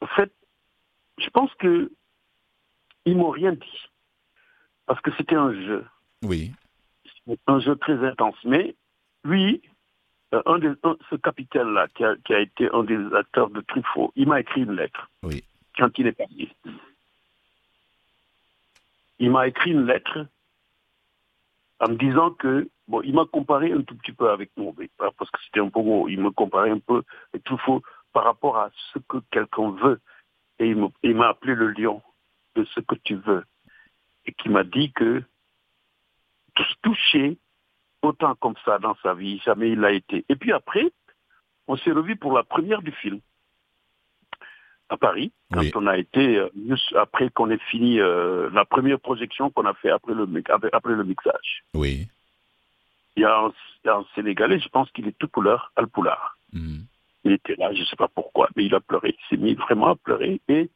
[0.00, 0.32] En fait,
[1.18, 1.90] je pense que
[3.04, 3.88] ils m'ont rien dit.
[4.86, 5.84] Parce que c'était un jeu.
[6.22, 6.52] oui.
[7.46, 8.36] Un jeu très intense.
[8.44, 8.74] Mais
[9.24, 9.60] lui,
[10.32, 14.26] euh, un des, un- ce capitaine-là, qui a été un des acteurs de Truffaut, il
[14.28, 15.10] m'a écrit une lettre.
[15.22, 15.44] Oui.
[15.78, 16.48] Quand il est parti.
[19.20, 20.26] Il m'a écrit une lettre
[21.80, 25.30] en me disant que, bon, il m'a comparé un tout petit peu avec mon parce
[25.30, 26.08] que c'était un peu gros.
[26.08, 30.00] Il me comparait un peu avec Truffaut par rapport à ce que quelqu'un veut.
[30.58, 32.02] Et il m'a appelé le lion
[32.56, 33.44] de ce que tu veux.
[34.26, 35.22] Et qui m'a dit que
[36.82, 37.38] touché
[38.02, 40.24] autant comme ça dans sa vie, jamais il l'a été.
[40.28, 40.90] Et puis après,
[41.68, 43.20] on s'est revu pour la première du film
[44.88, 45.72] à Paris, quand Oui.
[45.74, 49.74] on a été, euh, juste après qu'on ait fini euh, la première projection qu'on a
[49.74, 50.26] fait après le,
[50.72, 51.62] après le mixage.
[51.74, 52.08] Oui.
[53.16, 53.52] Il y, a un,
[53.84, 56.38] il y a un Sénégalais, je pense qu'il est tout couleur, Alpoulard.
[56.52, 56.84] Mhm.
[57.24, 59.14] Il était là, je ne sais pas pourquoi, mais il a pleuré.
[59.18, 60.40] Il s'est mis vraiment à pleurer.
[60.48, 60.70] Et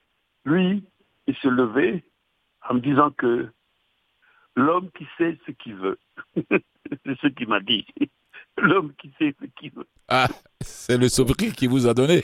[0.44, 0.82] lui,
[1.26, 2.04] il s'est levé
[2.68, 3.48] en me disant que
[4.56, 5.98] l'homme qui sait ce qu'il veut,
[6.36, 7.86] c'est ce qu'il m'a dit.
[8.58, 9.86] L'homme qui sait ce qu'il veut.
[10.08, 10.28] Ah,
[10.60, 12.22] c'est le sobriquet qui vous a donné.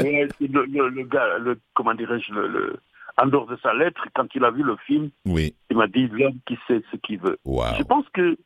[0.00, 2.76] Ouais, le, le- le gars, le, comment dirais-je, le,
[3.16, 5.54] en dehors de sa lettre, quand il a vu le film, oui.
[5.70, 7.38] il m'a dit l'homme qui sait ce qu'il veut.
[7.44, 7.84] Je Waouh.
[7.84, 8.36] pense que,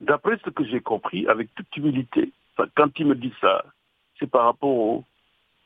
[0.00, 2.32] d'après ce que j'ai compris, avec toute humilité,
[2.76, 3.64] quand il me dit ça,
[4.18, 5.04] c'est par rapport au,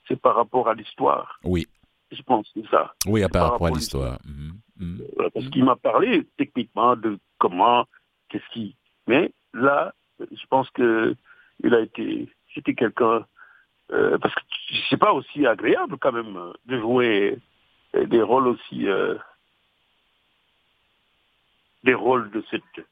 [0.06, 1.38] c'est par rapport à l'histoire.
[1.44, 1.66] Oui.
[2.10, 2.94] Je pense que c'est ça.
[3.06, 4.18] Oui, à par par rapport à l'histoire.
[4.26, 4.52] Mhm.
[4.78, 5.02] Mhm.
[5.34, 7.86] Parce qu'il m'a parlé techniquement de comment,
[8.28, 8.74] qu'est-ce qui.
[9.08, 11.16] Mais là, je pense que
[11.64, 13.26] il a été, c'était quelqu'un,
[13.90, 14.40] euh, parce que
[14.88, 17.38] c'est pas aussi agréable quand même euh, de jouer
[17.94, 19.16] des rôles aussi, euh,
[21.82, 22.86] des rôles de cette,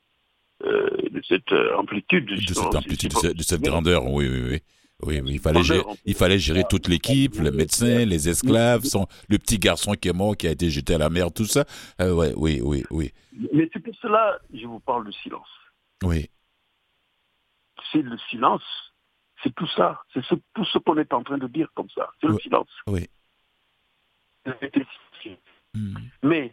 [0.65, 2.27] euh, de cette amplitude.
[2.27, 4.61] De cette amplitude, de de cette grandeur, oui, oui, oui.
[5.03, 9.07] Oui, oui, il fallait, gérer, il fallait gérer toute l'équipe, les médecins, les esclaves, son,
[9.29, 11.67] le petit garçon qui est mort, qui a été jeté à la mer, tout ça.
[12.01, 13.13] Euh, ouais, oui, oui, oui,
[13.53, 15.49] Mais c'est pour cela je vous parle de silence.
[16.05, 16.31] Oui,
[17.93, 18.65] C'est le silence,
[19.43, 22.11] c'est tout ça, c'est ce- tout ce qu'on est en train de dire comme ça,
[22.21, 22.69] c'est le silence.
[22.87, 23.07] oui.
[26.23, 26.53] Mais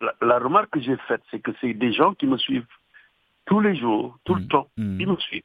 [0.00, 2.66] la, la remarque que j'ai faite, c'est que c'est des gens qui me suivent
[3.46, 4.48] tous les jours, tout le Mhm.
[4.48, 4.68] temps.
[4.76, 5.00] Mhm.
[5.00, 5.42] Ils me suivent.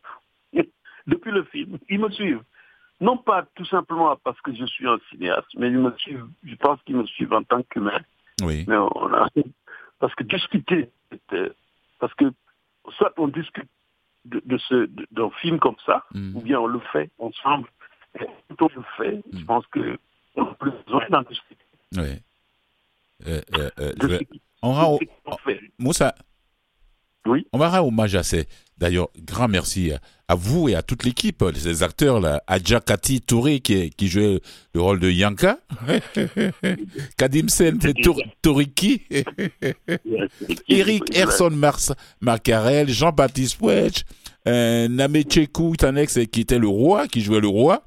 [1.08, 2.44] Depuis le film, ils me suivent.
[3.02, 6.56] Non pas tout simplement parce que je suis un cinéaste, mais ils me suivent, je
[6.56, 8.00] pense qu'ils me suivent en tant qu'humain.
[8.42, 9.28] Oui, Mais on a,
[10.00, 10.90] parce que discuter,
[11.34, 11.50] euh,
[12.00, 12.26] parce que
[12.98, 13.70] soit on discute
[14.26, 16.36] de, de ce, d'un film comme ça, Mhm.
[16.36, 17.70] ou bien on le fait ensemble.
[18.20, 18.26] Et
[18.58, 19.46] quand on le fait, je Mhm.
[19.46, 19.98] pense que
[20.36, 21.64] on a plus besoin d'en discuter.
[21.98, 22.22] oui.
[23.28, 24.28] Euh, euh, euh, je vais-
[24.62, 25.00] on rend.
[25.80, 26.14] Moussa,
[27.26, 27.48] Oui.
[27.54, 28.46] on va rendre hommage à ces.
[28.78, 29.92] D'ailleurs, grand merci
[30.28, 34.42] à- vous et à toute l'équipe, ces acteurs là, Adja Kati Touré qui, qui jouait
[34.74, 35.60] le rôle de Yanka,
[37.18, 37.80] Kadim Sen
[38.42, 39.04] Toriki,
[40.68, 44.04] Eric Erson Mars Marcarel, Jean-Baptiste Pouech,
[44.48, 47.86] euh, Namechekou Tanex qui était le roi, qui jouait le roi,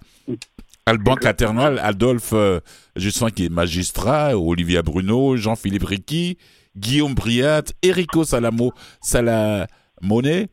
[0.86, 2.60] Alban Caternal, Adolphe euh,
[2.96, 6.38] Justin qui est magistrat, Olivier Bruno, Jean-Philippe Ricky,
[6.76, 8.72] Guillaume Briat, Erico Salamo
[9.02, 10.48] Salamonet,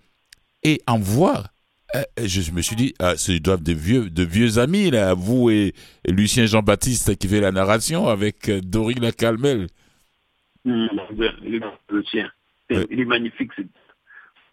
[0.66, 1.44] et en voix,
[1.96, 5.52] euh, je me suis dit, ah, ce doivent de vieux, de vieux amis, là, vous
[5.52, 5.74] et,
[6.04, 9.68] et Lucien Jean-Baptiste qui fait la narration avec euh, Dory Lacalmel.
[10.66, 12.32] Le sien.
[12.72, 12.84] Oui.
[12.90, 13.52] Il est magnifique,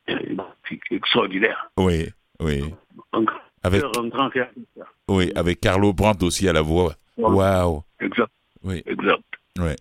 [0.07, 1.71] c'est extraordinaire.
[1.79, 2.63] Oui, oui.
[3.15, 3.25] Un
[3.63, 4.31] Avec, un grand
[5.09, 6.95] oui, avec Carlo Brandt aussi à la voix.
[7.17, 7.83] Waouh.
[8.01, 8.31] Exact,
[8.63, 9.23] Oui, exact.
[9.59, 9.73] oui.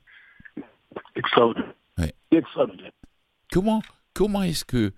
[1.16, 1.74] Extraordinaire.
[1.98, 2.06] Oui.
[2.32, 2.92] Extraordinaire.
[3.52, 3.82] Comment,
[4.14, 4.94] comment est-ce que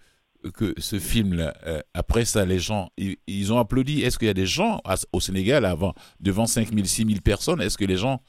[0.51, 4.01] que ce film-là, euh, après ça, les gens, ils, ont applaudi.
[4.01, 7.61] Est-ce qu'il y a des gens au Sénégal avant, devant 5 000, 6 000 personnes
[7.61, 8.21] Est-ce que les gens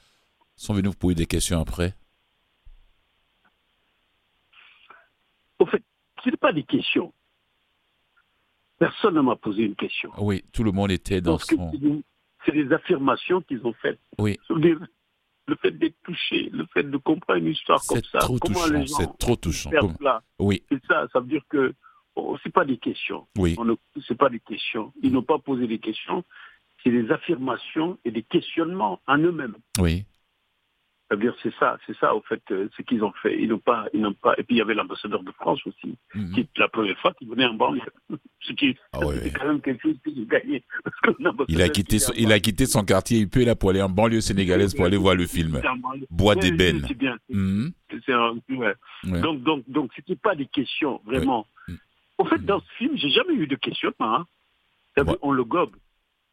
[0.55, 1.93] sont venus vous poser des questions après?
[5.59, 5.83] Au fait,
[6.23, 7.13] ce n'est pas des questions.
[8.77, 10.11] Personne ne m'a posé une question.
[10.17, 11.71] Oui, tout le monde était dans son...
[12.45, 13.99] C'est des affirmations qu'ils ont faites.
[14.19, 14.37] Oui.
[15.47, 18.17] Le fait d'être touché, le fait de comprendre une histoire comme ça.
[18.19, 19.69] Trop comment les gens c'est trop touchant.
[19.99, 20.63] Là, oui.
[20.69, 21.73] C'est ça, ça veut dire que
[22.15, 23.27] oh, c'est pas des questions.
[23.37, 23.55] Oui.
[24.07, 24.93] C'est pas des questions.
[25.01, 26.23] Ils n'ont pas posé des questions.
[26.83, 29.55] C'est des affirmations et des questionnements en eux-mêmes.
[29.79, 30.05] Oui
[31.43, 33.37] c'est ça, c'est ça au fait euh, ce qu'ils ont fait.
[33.39, 34.33] Ils n'ont pas, ils n'ont pas.
[34.37, 36.33] Et puis il y avait l'ambassadeur de France aussi, mhm.
[36.33, 37.81] qui la première fois qui venait en banlieue,
[38.41, 40.63] ce qui ah quand même quelque chose qu'ils gagné.
[41.47, 43.89] il a quitté, son, il a quitté son quartier il peut là pour aller en
[43.89, 45.61] banlieue sénégalaise pour aller voir le film.
[46.09, 46.83] Bois d'ébène.
[46.87, 47.17] C'est bien.
[47.29, 47.71] Mhm.
[49.21, 51.47] Donc donc donc c'était pas des questions vraiment.
[52.17, 54.15] Au fait, dans ce film, j'ai jamais eu de questionnement.
[54.15, 54.25] Hein.
[55.21, 55.75] On le gobe.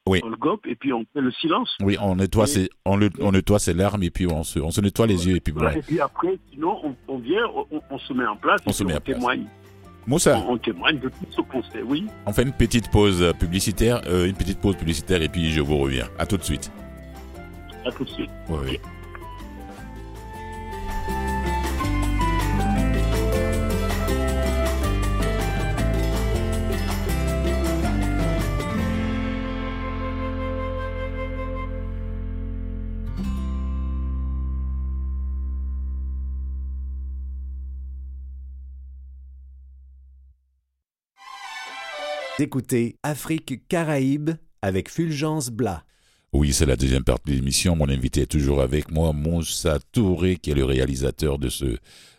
[0.09, 0.21] Oui.
[0.25, 1.77] On le gobe et puis on fait le silence.
[1.81, 4.71] Oui, on nettoie, ses, on, le, on nettoie ses larmes et puis on se, on
[4.71, 5.77] se nettoie les yeux et puis voilà.
[5.77, 8.73] Et puis après, sinon, on, on vient, on, on, se met en place on et
[8.73, 9.47] se met on témoigne.
[10.09, 10.39] Moussa.
[10.39, 12.07] On, on, témoigne de tout ce qu'on sait, oui.
[12.27, 15.79] On fait une petite pause publicitaire, euh, une petite pause publicitaire et puis je vous
[15.79, 16.09] reviens.
[16.19, 16.73] À tout de suite.
[17.87, 18.31] À tout de suite.
[18.49, 18.79] Oui, oui.
[42.43, 44.31] Écoutez Afrique Caraïbes
[44.63, 45.85] avec Fulgence Blas.
[46.33, 47.77] Oui, c'est la deuxième partie de l'émission.
[47.77, 51.77] Mon invité est toujours avec moi, Moussa Touré, qui est le réalisateur de ce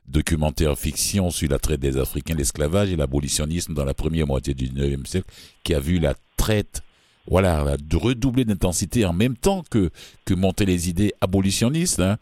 [0.07, 4.69] documentaire fiction sur la traite des Africains, l'esclavage et l'abolitionnisme dans la première moitié du
[4.69, 5.27] XIXe siècle,
[5.63, 6.81] qui a vu la traite
[7.27, 9.89] voilà, redoubler d'intensité en même temps que,
[10.25, 11.99] que monter les idées abolitionnistes.
[11.99, 12.17] Hein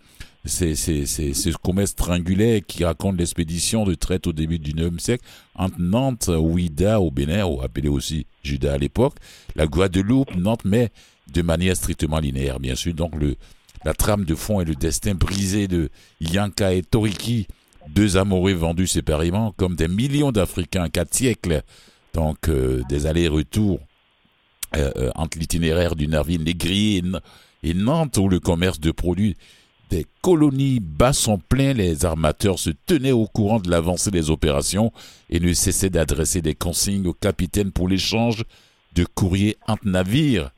[0.45, 5.23] c'est ce commerce triangulaire qui raconte l'expédition de traite au début du 9e siècle
[5.55, 9.15] entre Nantes, Ouida au Bénin, ou appelé aussi Juda à l'époque,
[9.55, 10.89] la Guadeloupe, Nantes, mais
[11.31, 12.93] de manière strictement linéaire, bien sûr.
[12.93, 13.35] Donc le,
[13.85, 17.47] la trame de fond et le destin brisé de Yanka et Toriki,
[17.89, 21.61] deux amoureux vendus séparément, comme des millions d'Africains, quatre siècles.
[22.13, 23.79] Donc euh, des allers-retours
[24.75, 27.03] euh, euh, entre l'itinéraire du navire négrier
[27.63, 29.37] et Nantes, où le commerce de produits
[29.91, 34.93] des colonies bas sont pleins, les armateurs se tenaient au courant de l'avancée des opérations
[35.29, 38.45] et ne cessaient d'adresser des consignes aux capitaines pour l'échange
[38.95, 40.51] de courriers entre navires.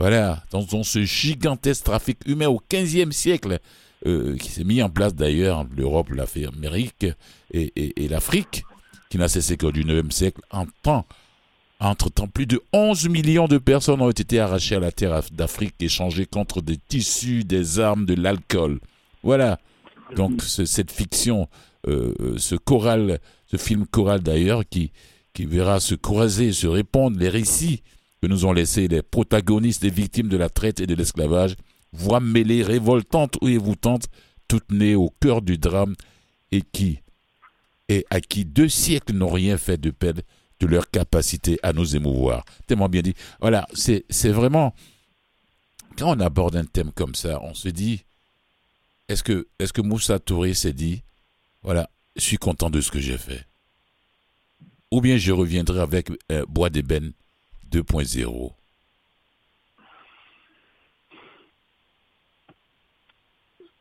[0.00, 3.60] Voilà, dans, ce gigantesque trafic humain au XVe siècle,
[4.06, 7.06] euh, qui s'est mis en place d'ailleurs entre l'Europe, l'Amérique
[7.52, 8.64] et, l'Afrique,
[9.08, 11.06] qui n'a cessé qu'au XIXe siècle, en temps
[11.88, 16.26] entre-temps, plus de 11 millions de personnes ont été arrachées à la terre d'Afrique, échangées
[16.26, 18.80] contre des tissus, des armes, de l'alcool.
[19.22, 19.58] Voilà.
[20.14, 21.48] Donc cette fiction,
[21.88, 24.92] euh, euh, ce choral, ce film choral d'ailleurs, qui,
[25.32, 27.82] qui verra se croiser, se répondre les récits
[28.20, 31.56] que nous ont laissés les protagonistes des victimes de la traite et de l'esclavage,
[31.92, 34.08] voix mêlées, révoltantes ou évoutantes,
[34.48, 35.94] toutes nées au cœur du drame,
[36.52, 36.98] et qui,
[37.88, 40.20] et à qui deux siècles n'ont rien fait de peine
[40.60, 42.44] de leur capacité à nous émouvoir.
[42.66, 43.14] Tellement bien dit.
[43.40, 44.74] Voilà, c'est vraiment,
[45.96, 48.04] quand on aborde un thème comme ça, on se dit,
[49.08, 51.02] est-ce que, est que Moussa Touré s'est dit,
[51.62, 53.46] voilà, je suis content de ce que j'ai fait
[54.90, 57.12] Ou bien je reviendrai avec euh, Bois d'ébène
[57.70, 58.52] 2.0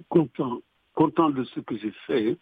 [0.08, 0.62] Content,
[0.96, 2.36] content de ce que j'ai fait.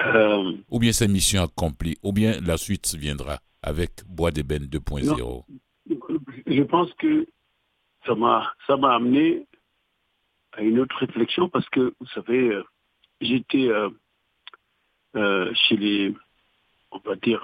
[0.00, 5.44] Euh, ou bien sa mission accomplie, ou bien la suite viendra avec Bois d'ébène 2.0
[6.46, 7.26] Je pense que
[8.04, 9.46] ça m'a ça m'a amené
[10.52, 12.64] à une autre réflexion parce que vous savez, euh,
[13.20, 13.68] j'étais
[15.16, 16.14] euh, chez les,
[16.90, 17.42] on va dire,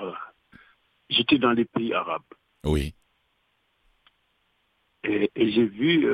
[1.08, 2.22] j'étais dans les pays arabes.
[2.64, 2.94] Oui.
[5.04, 6.06] Et, et j'ai vu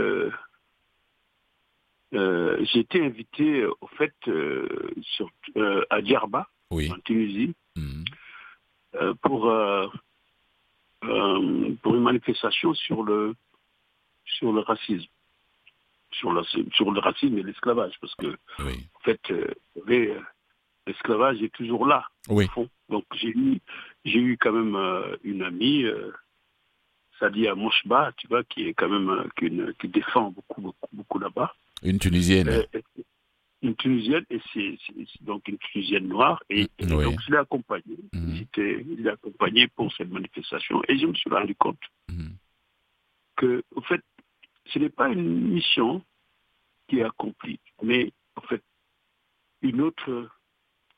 [2.14, 5.28] euh, j'ai été invité euh, au fait euh, sur,
[5.90, 8.04] à Djerba, en Tunisie, mhm.
[9.22, 9.52] pour
[11.00, 13.34] pour une manifestation sur le
[14.24, 15.06] sur le racisme,
[16.10, 19.20] sur, la, sur le racisme et l'esclavage, parce que en fait,
[20.86, 22.68] l'esclavage est toujours là, au fond.
[22.88, 23.60] Donc j'ai eu
[24.04, 24.76] j'ai eu quand même
[25.24, 25.84] une amie.
[27.18, 31.54] Sadia Mouchba, tu vois, qui est quand même qui, qui défend beaucoup, beaucoup, beaucoup là-bas.
[31.82, 32.48] Une Tunisienne.
[32.48, 32.62] Euh,
[33.62, 37.98] une Tunisienne, et c'est donc une Tunisienne noire, et, donc je l'ai accompagnée.
[38.12, 38.36] Mm.
[38.54, 38.62] Je
[39.02, 42.28] l'ai accompagnée pour cette manifestation, et je me suis rendu compte mm.
[43.36, 44.00] que, au fait,
[44.66, 46.02] ce n'est pas une mission
[46.88, 48.62] qui est accomplie, mais en fait,
[49.62, 50.30] une autre,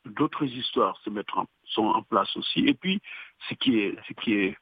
[0.05, 2.61] d'autres histoires se mettent en, sont en place aussi.
[2.61, 3.01] Et puis,
[3.49, 4.57] ce qui est, ce qui est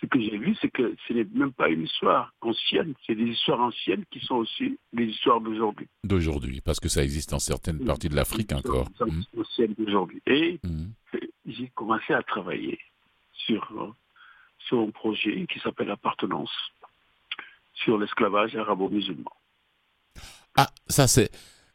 [0.00, 3.24] ce que j'ai vu, c'est que ce n'est même pas une histoire ancienne, c'est des
[3.24, 5.86] histoires anciennes qui sont aussi des histoires d'aujourd'hui.
[6.02, 8.88] D'aujourd'hui, parce que ça existe dans certaines parties de l'Afrique encore.
[9.00, 9.40] Mmh.
[9.40, 10.20] anciennes d'aujourd'hui.
[10.26, 11.18] Et mmh.
[11.46, 12.78] j'ai commencé à travailler
[13.32, 13.94] sur,
[14.66, 16.52] sur un projet qui s'appelle Appartenance,
[17.74, 19.32] sur l'esclavage arabo-musulman.
[20.56, 21.30] Ah, ça c'est...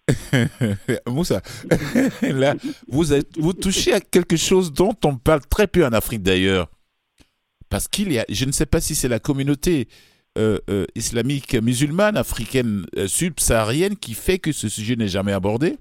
[1.08, 1.42] Moussa,
[2.24, 2.56] là,
[2.88, 6.68] vous, êtes, vous touchez à quelque chose dont on parle très peu en Afrique d'ailleurs.
[7.70, 9.88] Parce qu'il y a, je ne sais pas si c'est la communauté
[10.38, 15.78] euh, euh, islamique musulmane, africaine, euh, subsaharienne qui fait que ce sujet n'est jamais abordé.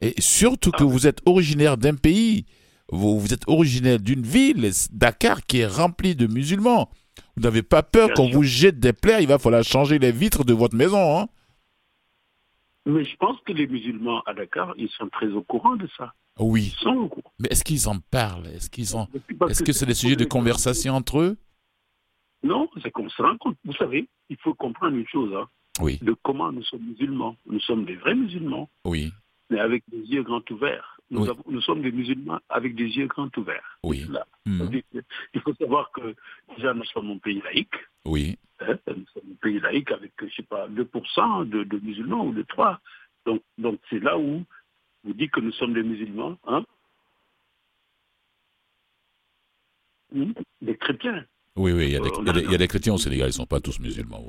[0.00, 0.86] Et surtout que ah.
[0.86, 2.46] vous êtes originaire d'un pays,
[2.90, 6.90] vous, vous êtes originaire d'une ville, Dakar, qui est remplie de musulmans.
[7.36, 10.44] Vous n'avez pas peur qu'on vous jette des plaies, il va falloir changer les vitres
[10.44, 11.18] de votre maison.
[11.18, 11.28] Hein
[12.86, 16.14] Mais je pense que les musulmans à Dakar, ils sont très au courant de ça.
[16.40, 16.74] Oui.
[17.38, 18.46] Mais est-ce qu'ils en parlent?
[18.48, 19.06] Est-ce qu'ils ont
[19.48, 21.38] Est-ce que c'est des sujets de conversation entre eux?
[22.42, 23.56] Non, c'est qu'on se rend compte.
[23.64, 25.34] Vous savez, il faut comprendre une chose.
[25.34, 25.46] Hein,
[25.80, 25.98] oui.
[26.02, 27.36] De comment nous sommes musulmans.
[27.46, 28.68] Nous sommes des vrais musulmans.
[28.84, 29.12] Oui.
[29.50, 30.96] Mais avec des yeux grands ouverts.
[31.10, 33.78] Nous, nous sommes des musulmans avec des yeux grands ouverts.
[33.82, 34.06] Oui.
[34.46, 34.80] Mhm.
[35.34, 36.14] Il faut savoir que
[36.56, 37.74] déjà nous sommes un pays laïque.
[38.04, 38.38] Oui.
[38.60, 42.32] Hein, nous sommes un pays laïque avec, je sais pas, 2% de, de musulmans ou
[42.32, 42.76] de 3%.
[43.26, 44.44] Donc, donc c'est là où
[45.04, 46.64] vous dites que nous sommes des musulmans, hein?
[50.60, 51.24] Des chrétiens.
[51.56, 54.24] Oui, oui, il y, a des, chrétiens au Sénégal, ils ne sont pas tous musulmans.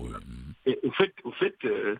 [0.66, 1.96] Et au fait, au fait euh,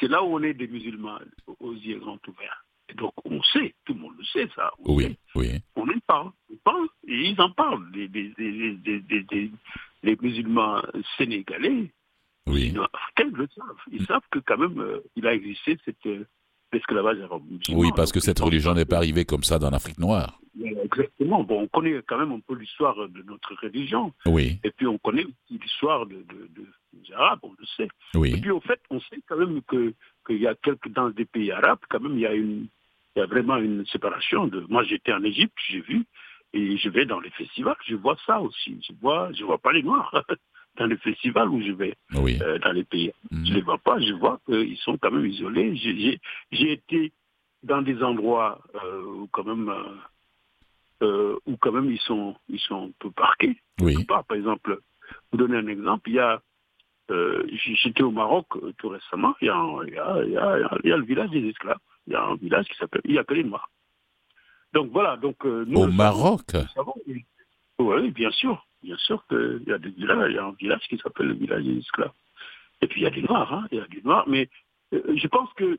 [0.00, 1.18] c'est là où on est des musulmans
[1.60, 2.64] aux yeux grands ouverts.
[2.88, 4.72] Et donc on sait, tout le monde le sait ça.
[4.84, 5.60] oui, oui.
[5.76, 8.08] On en parle, on parle, et ils en parlent, les,
[10.02, 10.82] les, musulmans
[11.16, 11.92] sénégalais,
[12.46, 12.74] oui.
[12.92, 13.76] africains le savent?
[13.92, 16.08] Ils savent que quand même, euh, il a existé cette,
[16.72, 17.18] l'esclavage
[17.70, 20.40] Oui, parce que cette religion n'est pas arrivée comme ça dans l'Afrique noire.
[20.62, 21.44] Exactement.
[21.44, 24.12] Bon, on connaît quand même un peu l'histoire de notre religion.
[24.26, 24.58] Oui.
[24.64, 26.24] Et puis on connaît l'histoire de,
[26.92, 27.88] des Arabes, on le sait.
[28.14, 28.34] Oui.
[28.34, 29.94] Et puis au fait, on sait quand même que
[30.26, 32.66] qu'il y a quelques dans des pays arabes, quand même, il y a une,
[33.16, 34.46] il y a vraiment une séparation.
[34.46, 36.04] De, moi, j'étais en Égypte, j'ai vu,
[36.52, 38.80] et je vais dans les festivals, je vois ça aussi.
[38.86, 40.24] Je vois, je vois pas les Noirs.
[40.78, 43.12] dans les festivals où je vais, euh, dans les pays.
[43.30, 43.46] Mhm.
[43.46, 45.74] Je ne les vois pas, je vois qu'ils sont quand même isolés.
[46.52, 47.12] J'ai été
[47.62, 49.72] dans des endroits euh, où quand même
[51.02, 53.56] euh, où quand même ils sont ils sont un peu parqués.
[53.80, 54.04] Oui.
[54.04, 54.80] Par exemple,
[55.30, 56.40] vous donner un exemple, il y a
[57.82, 61.04] j'étais au Maroc tout récemment, il y, a, il, y a, il, y a, le
[61.04, 61.78] village des esclaves.
[62.06, 63.70] Il y a un village qui s'appelle, il y a que les Noirs.
[64.74, 66.42] Donc voilà, donc nous, Au Maroc
[67.78, 68.67] Oui, bien sûr.
[68.82, 71.34] Bien sûr qu'il y a des villages, il y a un village qui s'appelle le
[71.34, 72.12] village des esclaves.
[72.80, 74.48] Et puis il y a des Noirs, hein, il y a des Noirs, mais
[74.92, 75.78] euh, je pense que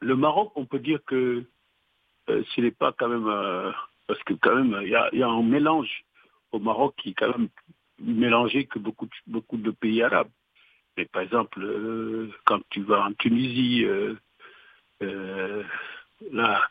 [0.00, 1.44] le Maroc, on peut dire que
[2.30, 3.70] euh, ce n'est pas quand même, euh,
[4.06, 6.04] parce que quand même, il y, a, un mélange
[6.50, 7.48] au Maroc qui est quand même
[7.98, 10.30] mélangé que beaucoup de, beaucoup de pays arabes.
[10.96, 11.60] Mais par exemple,
[12.44, 13.86] quand tu vas en Tunisie,
[15.00, 15.62] là,
[16.32, 16.68] là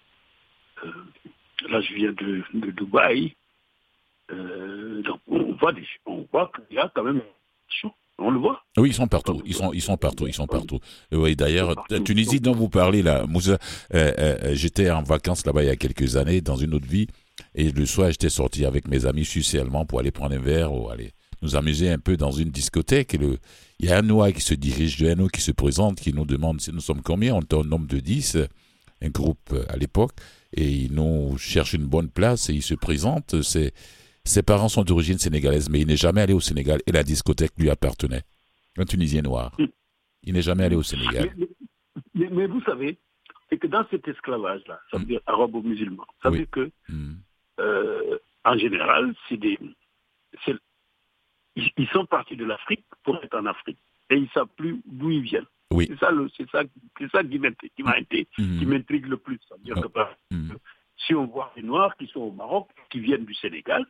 [1.81, 3.35] je viens de, de Dubaï,
[4.31, 7.21] euh, donc on voit, des, on voit qu'il y a quand même
[8.21, 8.61] on le voit.
[8.77, 9.41] Oui, ils sont partout.
[9.45, 10.27] Ils sont, ils sont partout.
[10.27, 10.79] Ils sont partout.
[11.11, 13.57] Oui, d'ailleurs, Tunisie dont vous parlez là, Moussa,
[13.93, 17.07] euh, euh, j'étais en vacances là-bas il y a quelques années dans une autre vie,
[17.55, 20.73] et le soir j'étais sorti avec mes amis suisses allemands pour aller prendre un verre
[20.73, 23.15] ou aller nous amuser un peu dans une discothèque.
[23.15, 23.37] Et le,
[23.79, 26.25] il y a un noir qui se dirige de nous, qui se présente, qui nous
[26.25, 27.33] demande si nous sommes combien.
[27.33, 28.37] On est un nombre de 10,
[29.01, 30.11] un groupe à l'époque,
[30.53, 33.41] et il nous cherche une bonne place et il se présente.
[33.41, 33.73] C'est
[34.25, 37.53] ses parents sont d'origine sénégalaise, mais il n'est jamais allé au Sénégal et la discothèque
[37.57, 38.23] lui appartenait.
[38.77, 39.55] Un Tunisien noir.
[40.23, 41.33] Il n'est jamais allé au Sénégal.
[42.13, 42.99] Mais, vous savez,
[43.49, 45.07] c'est que dans cet esclavage-là, ça veut mm.
[45.07, 47.15] dire arabo-musulman, ça veut dire que, mm.
[47.59, 49.57] euh, en général, c'est des,
[51.55, 53.79] ils sont partis de l'Afrique pour être en Afrique.
[54.09, 55.45] Et ils ne savent plus d'où ils viennent.
[55.71, 55.87] Oui.
[55.89, 56.11] C'est ça,
[56.51, 56.63] ça,
[57.11, 57.71] ça qui m'intrigue
[59.05, 59.09] mm.
[59.09, 59.39] le plus.
[59.49, 60.53] Ça veut dire que,
[60.97, 63.85] si on voit des Noirs qui sont au Maroc, qui viennent du Sénégal,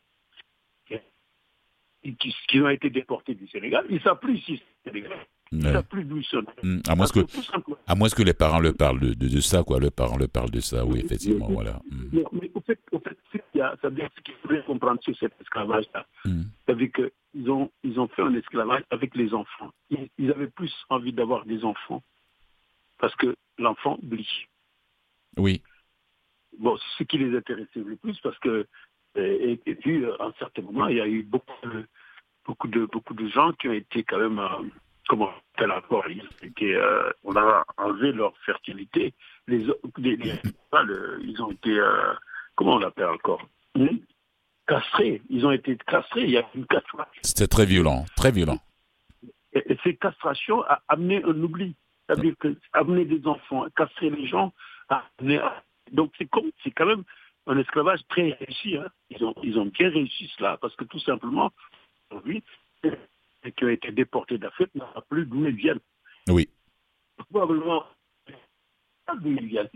[2.04, 5.18] qui, qui, ont été déportés du Sénégal, ils ne savent plus si c'est Sénégal.
[5.52, 6.44] Ils ne savent plus d'où ils sont.
[6.88, 7.20] À, moins que,
[7.88, 9.80] à moins que les parents le parlent de, de, ça, quoi.
[9.80, 11.82] Les parents le parlent de ça, oui, effectivement, mais, voilà.
[12.14, 13.18] Mais, mais, au fait, au fait
[13.54, 16.06] ça veut dire ce qu'il faudrait comprendre sur cet esclavage-là.
[16.26, 16.42] Mm.
[16.66, 19.72] C'est-à-dire qu'ils ont, ils ont fait un esclavage avec les enfants.
[19.90, 22.02] Ils, ils avaient plus envie d'avoir des enfants
[23.00, 24.48] parce que l'enfant oublie.
[25.38, 25.62] Oui.
[26.60, 28.68] Bon, c'est ce qui les intéressait le plus parce que,
[29.16, 31.86] et, et puis, à un certain moment, il y a eu beaucoup de,
[32.46, 34.48] beaucoup de, beaucoup de gens qui ont été quand même, euh,
[35.08, 39.14] comment tel accord, ils étaient, euh, on a enlevé leur fertilité.
[39.48, 39.66] Les,
[39.98, 40.18] les,
[41.22, 42.14] ils ont été, euh,
[42.56, 43.42] comment on l'appelle encore
[44.68, 45.22] Castrés.
[45.30, 46.24] Ils ont été castrés.
[46.24, 47.22] Il y a une castration.
[47.24, 48.60] C'était très violent, très violent.
[49.54, 51.76] Et, et ces castrations a amené un oubli.
[52.08, 54.54] C'est-à-dire que amener des enfants, castrer les gens,
[54.90, 57.04] a amené à- donc c'est comme, c'est quand même
[57.48, 58.78] un esclavage très réussi.
[58.78, 58.88] hein.
[59.10, 61.52] Ils ont, ils ont bien réussi cela parce que tout simplement,
[62.10, 62.44] aujourd'hui,
[62.84, 65.80] ceux qui ont été déportés d'Afrique n'ont plus d'où ils viennent.
[66.30, 66.50] Oui.
[67.30, 67.86] Probablement,
[69.06, 69.70] pas d'où ils viennent.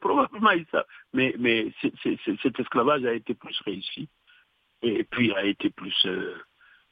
[0.00, 0.86] Probablement ils savent.
[1.12, 1.34] Mais,
[2.44, 4.08] cet esclavage a été plus réussi
[4.82, 6.36] et puis a été plus, euh,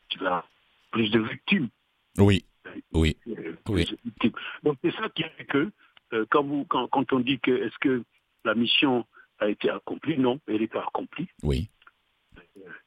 [0.09, 0.45] tu vois,
[0.91, 1.69] plus de victimes.
[2.19, 2.45] Oui.
[2.93, 3.17] Oui.
[3.29, 3.87] Euh, Oui.
[4.05, 4.33] victimes.
[4.65, 5.71] Donc c'est ça qui fait que
[6.13, 8.03] euh, quand, vous, quand, quand on dit que est-ce que
[8.45, 9.07] la mission
[9.39, 11.28] a été accomplie, non, elle n'est pas accomplie.
[11.43, 11.68] Oui.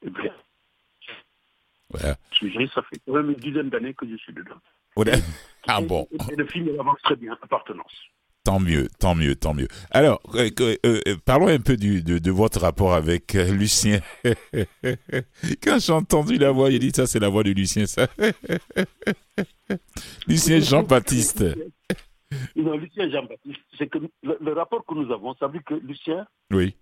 [0.02, 0.32] Eh bien,
[1.90, 2.16] Voilà.
[2.40, 4.60] je dirais, ça fait quand même une dizaine d'années que je suis dedans.
[5.66, 6.08] Ah bon.
[6.30, 7.92] Et, le film il avance très bien, appartenance.
[8.42, 9.68] Tant mieux, tant mieux, tant mieux.
[9.90, 14.00] Alors, euh, euh, euh, parlons un peu du, de, de votre rapport avec euh, Lucien.
[15.62, 18.08] Quand j'ai entendu la voix, j'ai dit ça, c'est la voix de Lucien, ça.
[20.26, 21.44] Lucien Jean-Baptiste.
[22.56, 25.74] Non, Lucien Jean-Baptiste, c'est que le, le rapport que nous avons, ça veut dire que
[25.74, 26.74] Lucien, Oui,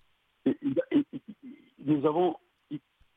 [1.85, 2.37] nous avons,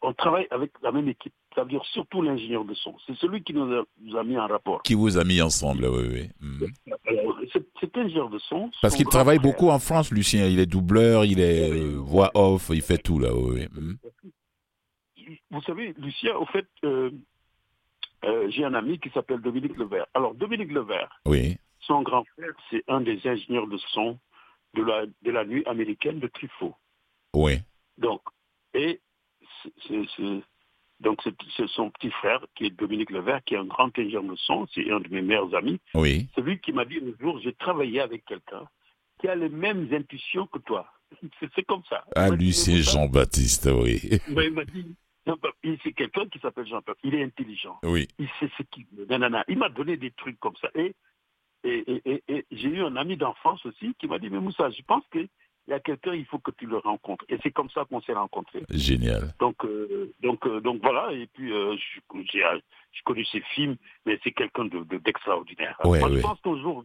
[0.01, 1.33] on travaille avec la même équipe.
[1.55, 2.95] Ça veut dire surtout l'ingénieur de son.
[3.05, 4.81] C'est celui qui nous a, nous a mis en rapport.
[4.83, 6.57] qui vous a mis ensemble, oui, oui.
[7.51, 8.71] Cet- cet ingénieur de son.
[8.81, 10.47] Parce qu'il travaille frère, beaucoup en France, Lucien.
[10.47, 13.67] Il est doubleur, il est euh, voix off, il fait tout, là, oui, oui.
[13.81, 13.97] Mhm.
[15.51, 17.09] Vous savez, Lucien, au fait, euh,
[18.25, 20.05] euh, j'ai un ami qui s'appelle Dominique Levert.
[20.13, 24.19] Alors, Dominique Levert, Oui, son grand frère, c'est un des ingénieurs de son
[24.73, 26.75] de la, de la nuit américaine de Truffaut.
[27.33, 27.57] oui,
[27.97, 28.21] Donc,
[28.73, 29.01] et
[29.63, 30.43] c'est- c'est- c'est-
[30.99, 34.23] donc c'est c'est son petit frère qui est Dominique Levert, qui est un grand ingénieur
[34.23, 35.79] de son, c'est un de mes meilleurs amis.
[35.95, 36.27] oui.
[36.35, 38.65] C'est lui qui m'a dit un jour, j'ai travaillé avec quelqu'un
[39.19, 40.87] qui a les mêmes intuitions que toi.
[41.39, 42.05] C'est c'est comme ça.
[42.15, 43.99] Ah, Lucien Moussa, Jean-Baptiste, oui.
[44.29, 44.85] ben, il m'a dit,
[45.83, 47.03] c'est quelqu'un qui s'appelle Jean-Baptiste.
[47.03, 47.77] Il est intelligent.
[47.83, 49.05] Oui, Il sait ce qu'il veut.
[49.49, 50.69] Il m'a donné des trucs comme ça.
[50.75, 50.95] Et,
[51.63, 54.69] et, et, et- et j'ai eu un ami d'enfance aussi qui m'a dit, mais Moussa,
[54.69, 55.27] je pense qu'il
[55.67, 57.25] y a quelqu'un, il faut que tu le rencontres.
[57.29, 58.63] Et c'est comme ça qu'on s'est rencontrés.
[58.69, 59.33] génial.
[59.39, 61.11] Donc, euh, donc, euh, donc voilà.
[61.13, 65.77] Et puis, euh, je- j'ai connu ses films, mais c'est quelqu'un de- de- d'extraordinaire.
[65.85, 66.17] Ouais, Moi, ouais.
[66.17, 66.83] je pense qu'un jour,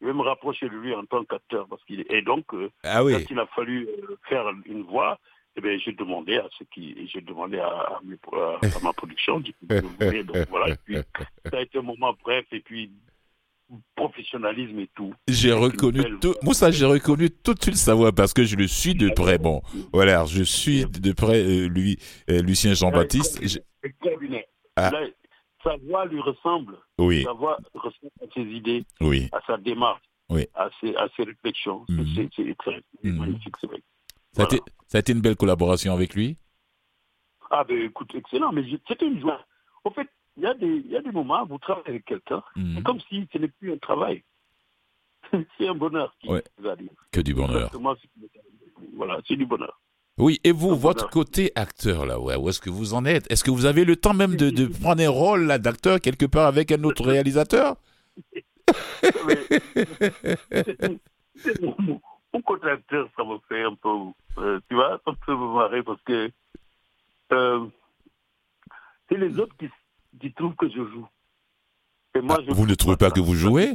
[0.00, 1.66] je vais me rapprocher de lui en tant qu'acteur.
[1.68, 3.88] parce qu'il est- Et donc, euh, Ah oui, quand il a fallu
[4.28, 5.18] faire une voix,
[5.56, 8.92] eh bien, j'ai demandé à ce qui, j'ai demandé à, à mes- à- à ma
[8.92, 10.70] production, du coup, je voulais, donc voilà.
[10.74, 10.96] Et puis,
[11.50, 12.90] ça a été un moment bref, et puis
[13.96, 15.12] professionnalisme et tout.
[15.28, 16.34] j'ai reconnu tout.
[16.42, 19.38] Moussa, j'ai reconnu tout de suite sa voix parce que je le suis de près.
[19.38, 19.62] Bon,
[19.92, 21.98] voilà, je suis de près euh, lui,
[22.30, 23.40] euh, Lucien Jean-Baptiste.
[24.76, 24.90] Ah.
[25.62, 26.76] Sa voix lui ressemble.
[26.98, 29.28] Oui, Sa voix ressemble à ses idées, oui.
[29.32, 30.46] à sa démarche, Oui.
[30.54, 31.84] à, ses, à ses réflexions.
[31.88, 32.28] C'est- Mhm.
[32.36, 32.44] C'est.
[33.02, 33.16] C'est Mhm.
[33.18, 33.82] magnifique, c'est vrai.
[34.32, 36.36] Ça a, été, ça a été une belle collaboration avec lui?
[37.50, 39.40] Ah ben écoute, excellent, mais c'était une joie.
[39.84, 42.04] En fait, il y, a des- il y a des moments où vous travaillez avec
[42.04, 42.74] quelqu'un, Mhm.
[42.76, 44.22] c'est comme si ce n'est plus un travail.
[45.58, 46.14] c'est un bonheur.
[46.20, 46.42] qui Ouais.
[46.58, 46.90] vous arrive.
[47.12, 47.70] Que du bonheur.
[48.96, 49.80] Voilà, c'est du bonheur.
[50.16, 53.28] Oui, et vous, votre côté acteur, là, ouais, où est-ce que vous en êtes?
[53.32, 56.26] Est-ce que vous avez le temps même de, de prendre un rôle là, d'acteur quelque
[56.26, 57.76] part avec un autre réalisateur?
[62.32, 63.88] Mon côté acteur, ça me fait un peu,
[64.38, 66.30] euh, tu vois, ça me fait me marrer parce que
[67.32, 67.66] euh,
[69.08, 69.68] c'est les autres qui,
[70.20, 71.06] qui trouvent que je joue.
[72.16, 73.72] Et moi, Ah, je Vous ne trouvez pas que vous jouez?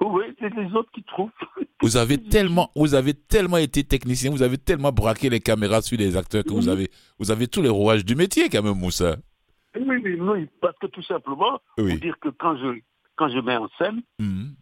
[0.00, 1.30] Oui, c'est les autres qui trouvent.
[1.82, 5.98] Vous avez tellement, vous avez tellement été technicien, vous avez tellement braqué les caméras sur
[5.98, 9.16] les acteurs que vous avez, vous avez tous les rouages du métier quand même, Moussa.
[9.76, 11.90] Oui, oui, oui, parce que tout simplement, Oui.
[11.92, 12.80] pour dire que quand je,
[13.16, 14.54] quand je mets en scène, Mhm.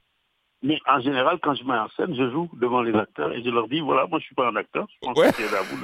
[0.62, 3.50] mais en général, quand je mets en scène, je joue devant les acteurs et je
[3.50, 5.30] leur dis, voilà, moi je suis pas un acteur, je pense Ouais.
[5.30, 5.76] que c'est à vous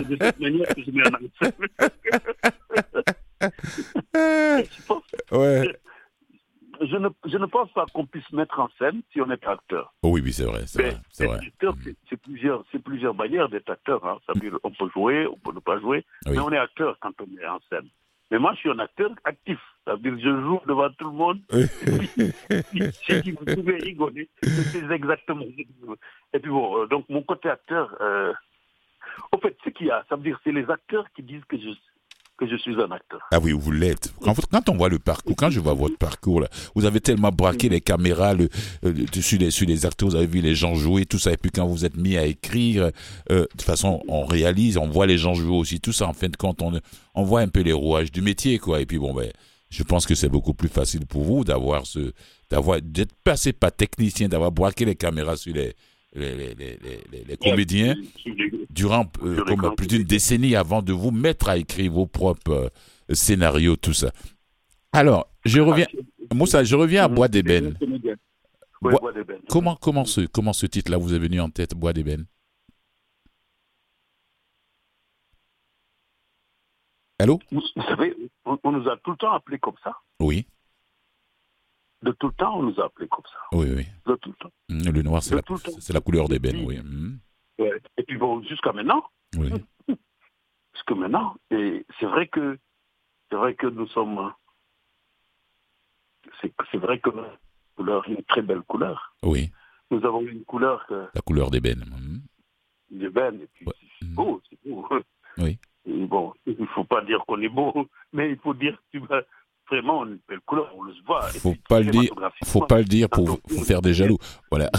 [0.00, 1.52] de de cette manière que je mets en scène.
[4.14, 5.02] Je pense-
[5.32, 5.76] Ouais.
[6.80, 9.52] je ne, je ne pense pas qu'on puisse mettre en scène si on n'est pas
[9.52, 9.92] acteur.
[10.02, 11.26] Oh oui, oui, c'est vrai, c'est vrai, c'est
[12.08, 14.04] c'est plusieurs, plusieurs manières d'être acteur.
[14.06, 14.18] Hein.
[14.26, 16.32] Ça veut dire, on peut jouer, on peut ne pas jouer, Oui.
[16.32, 17.88] mais on est acteur quand on est en scène.
[18.30, 19.58] Mais moi, je suis un acteur actif.
[19.86, 21.40] Ça veut dire que je joue devant tout le monde.
[21.50, 22.82] Si
[23.22, 25.46] si vous pouvez rigoler, c'est exactement.
[26.34, 28.34] Et puis bon, euh, donc mon côté acteur, euh,
[29.32, 31.56] au fait, ce qu'il y a, ça veut dire c'est les acteurs qui disent que
[31.56, 31.70] je,
[32.38, 33.20] que je suis un acteur.
[33.32, 34.12] Ah oui, vous l'êtes.
[34.22, 37.68] Quand, on voit le parcours, quand je vois votre parcours, là, vous avez tellement braqué
[37.68, 38.48] les caméras le,
[38.84, 41.32] euh, sur, les, les acteurs, vous avez vu les gens jouer, tout ça.
[41.32, 42.90] Et puis quand vous êtes mis à écrire,
[43.30, 46.06] euh, de toute façon, on réalise, on voit les gens jouer aussi, tout ça.
[46.06, 46.80] En fin de compte, on,
[47.14, 48.80] on voit un peu les rouages du métier, quoi.
[48.80, 49.30] Et puis bon, ben,
[49.70, 52.12] je pense que c'est beaucoup plus facile pour vous d'avoir ce,
[52.50, 55.74] d'avoir, d'être passé par technicien, d'avoir braqué les caméras sur les,
[56.18, 56.78] les, les,
[57.12, 57.94] les, les comédiens
[58.70, 62.70] durant euh, comme plus d'une décennie avant de vous mettre à écrire vos propres
[63.10, 64.12] euh, scénarios, tout ça.
[64.92, 65.86] Alors, je reviens,
[66.34, 67.78] Moussa, je reviens à Bois d'ébène.
[68.80, 69.00] Bois,
[69.48, 72.26] comment, comment ce, comment ce titre-là vous est venu en tête, Bois d'ébène?
[77.18, 77.40] Allô?
[77.50, 78.14] Vous savez,
[78.44, 79.96] on, on nous a tout le temps appelés comme ça.
[80.20, 80.46] Oui.
[82.02, 83.38] De tout le temps, on nous a appelés comme ça.
[83.56, 83.86] Oui, oui.
[84.06, 84.52] De tout le temps.
[84.68, 85.42] Mm, Le noir, c'est la,
[85.92, 86.78] la couleur d'ébène, oui.
[86.78, 87.18] Mm.
[87.58, 87.82] Ouais.
[87.96, 89.04] Et puis bon, jusqu'à maintenant,
[89.36, 89.50] Oui.
[90.74, 92.56] jusqu'à maintenant, et c'est vrai que
[93.30, 94.32] c'est vrai que nous sommes
[96.40, 97.38] c'est vrai que notre
[97.76, 99.14] couleur est une très belle couleur.
[99.22, 99.50] Oui,
[99.90, 101.84] Nous avons une couleur que la couleur d'ébène.
[101.84, 102.98] Mm.
[102.98, 103.72] d'ébène et puis Ouais.
[104.00, 104.86] c'est beau, c'est beau.
[105.38, 105.58] Oui.
[105.86, 107.72] Et bon, il faut pas dire qu'on est beau,
[108.12, 109.22] mais il faut dire que tu vas
[109.70, 111.22] vraiment une belle couleur, on le voit.
[111.22, 112.10] Faut puis, pas le dire,
[112.44, 114.18] faut pas le dire pour, pour faire des jaloux.
[114.50, 114.70] Voilà.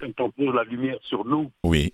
[0.00, 1.92] Quand on pose la lumière sur nous, Oui,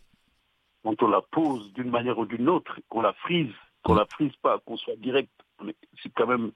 [0.83, 3.53] quand on la pose d'une manière ou d'une autre, qu'on la frise,
[3.83, 5.31] qu'on la frise pas, qu'on soit direct,
[6.03, 6.53] c'est quand même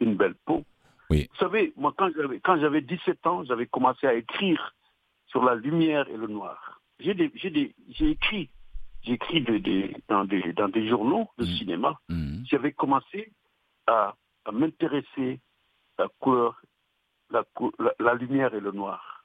[0.00, 0.64] une belle peau.
[1.10, 1.28] Oui.
[1.32, 4.74] Vous savez, moi, quand j'avais, quand j'avais 17 ans, j'avais commencé à écrire
[5.26, 6.80] sur la lumière et le noir.
[7.00, 8.50] J'ai, des, j'ai, des, j'ai écrit,
[9.02, 11.56] j'ai écrit des- dans, des, dans des journaux de Mm.
[11.58, 12.00] cinéma.
[12.08, 12.42] Mm.
[12.44, 13.32] J'avais commencé
[13.86, 14.14] à,
[14.44, 15.40] à m'intéresser
[15.98, 16.60] à la couleur,
[17.30, 17.44] la,
[17.78, 19.24] la, la lumière et le noir.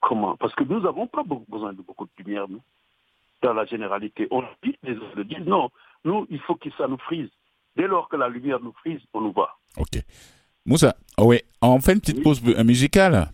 [0.00, 0.36] Comment?
[0.36, 2.62] Parce que nous n'avons pas beaucoup- besoin de beaucoup de lumière, nous,
[3.42, 4.28] dans la généralité.
[4.30, 5.70] On le dit, les autres le disent, non,
[6.04, 7.30] nous, il faut que ça nous frise.
[7.76, 9.58] Dès lors que la lumière nous frise, on nous voit.
[9.76, 10.00] Ok.
[10.64, 12.22] Moussa, oh oui, on fait une petite Oui.
[12.22, 13.28] pause euh, musicale.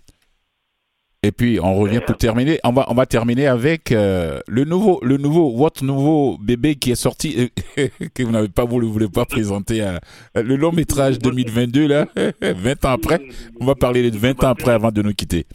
[1.24, 2.58] Et puis on revient pour terminer.
[2.64, 6.90] On va on va terminer avec euh, le nouveau le nouveau votre nouveau bébé qui
[6.90, 10.00] est sorti que vous n'avez pas vous ne voulez pas présenter hein.
[10.34, 12.06] le long métrage 2022 là
[12.40, 13.20] 20 ans après.
[13.60, 15.46] On va parler de 20 ans après avant de nous quitter.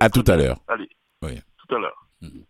[0.00, 0.58] À tout à l'heure.
[0.68, 0.88] Allez.
[1.68, 2.06] Tout à l'heure.
[2.22, 2.44] Mm-hmm.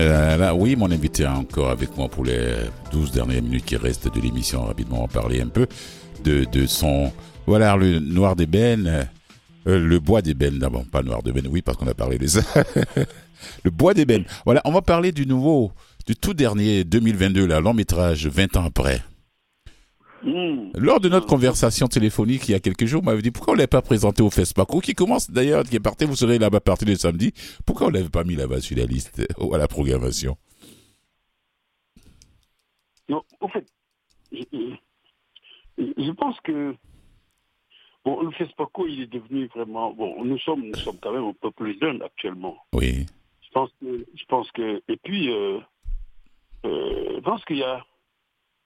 [0.00, 2.54] Euh, oui, mon invité est encore avec moi pour les
[2.90, 4.64] 12 dernières minutes qui restent de l'émission.
[4.64, 5.66] Rapidement, on va parler un peu
[6.24, 7.12] de, de son...
[7.46, 9.08] Voilà, le noir d'ébène,
[9.66, 12.40] euh, le bois d'ébène d'abord, pas noir d'ébène, oui, parce qu'on a parlé de ça.
[13.64, 14.24] le bois d'ébène.
[14.44, 15.72] Voilà, on va parler du nouveau,
[16.06, 19.02] du tout dernier 2022, là, long métrage, 20 ans après.
[20.22, 20.70] Hmm.
[20.74, 23.56] Lors de notre conversation téléphonique il y a quelques jours, on m'avait dit pourquoi on
[23.56, 26.60] l'avait pas présenté au FESPACO, qui commence d'ailleurs, qui est parti, vous serez là-bas à
[26.60, 27.32] partir de samedi.
[27.64, 30.36] Pourquoi on l'avait pas mis là-bas sur la liste ou à la programmation
[33.08, 33.66] Non, en fait,
[34.32, 36.74] je pense que
[38.04, 40.24] bon, le FESPACO, il est devenu vraiment bon.
[40.24, 42.56] Nous sommes, nous sommes quand même un peu plus jeunes actuellement.
[42.74, 43.06] Oui,
[43.42, 45.58] Je pense que, je pense que, et puis, euh,
[46.66, 47.84] euh, je pense qu'il y a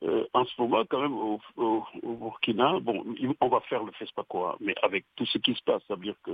[0.03, 3.05] euh, en ce moment quand même au, au- au Burkina, bon,
[3.41, 6.03] on va faire le FESPACO, hein, mais avec tout ce qui se passe, ça veut
[6.03, 6.33] dire que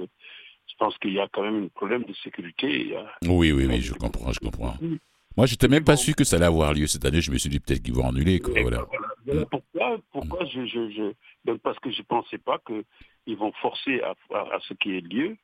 [0.69, 2.97] je pense qu'il y a quand même un problème de sécurité.
[2.97, 4.75] a- oui, oui, oui, je comprends, je comprends.
[5.37, 7.21] Moi, j'étais même pas sûr que ça allait avoir lieu cette année.
[7.21, 8.59] Je me suis dit peut-être qu'ils vont annuler, quoi.
[8.59, 8.83] Et Voilà.
[8.91, 9.07] voilà.
[9.25, 10.91] Voilà pourquoi, pourquoi je, je,
[11.47, 15.01] je- parce que je pensais pas qu'ils vont forcer à, à, à ce qui ait
[15.01, 15.37] lieu.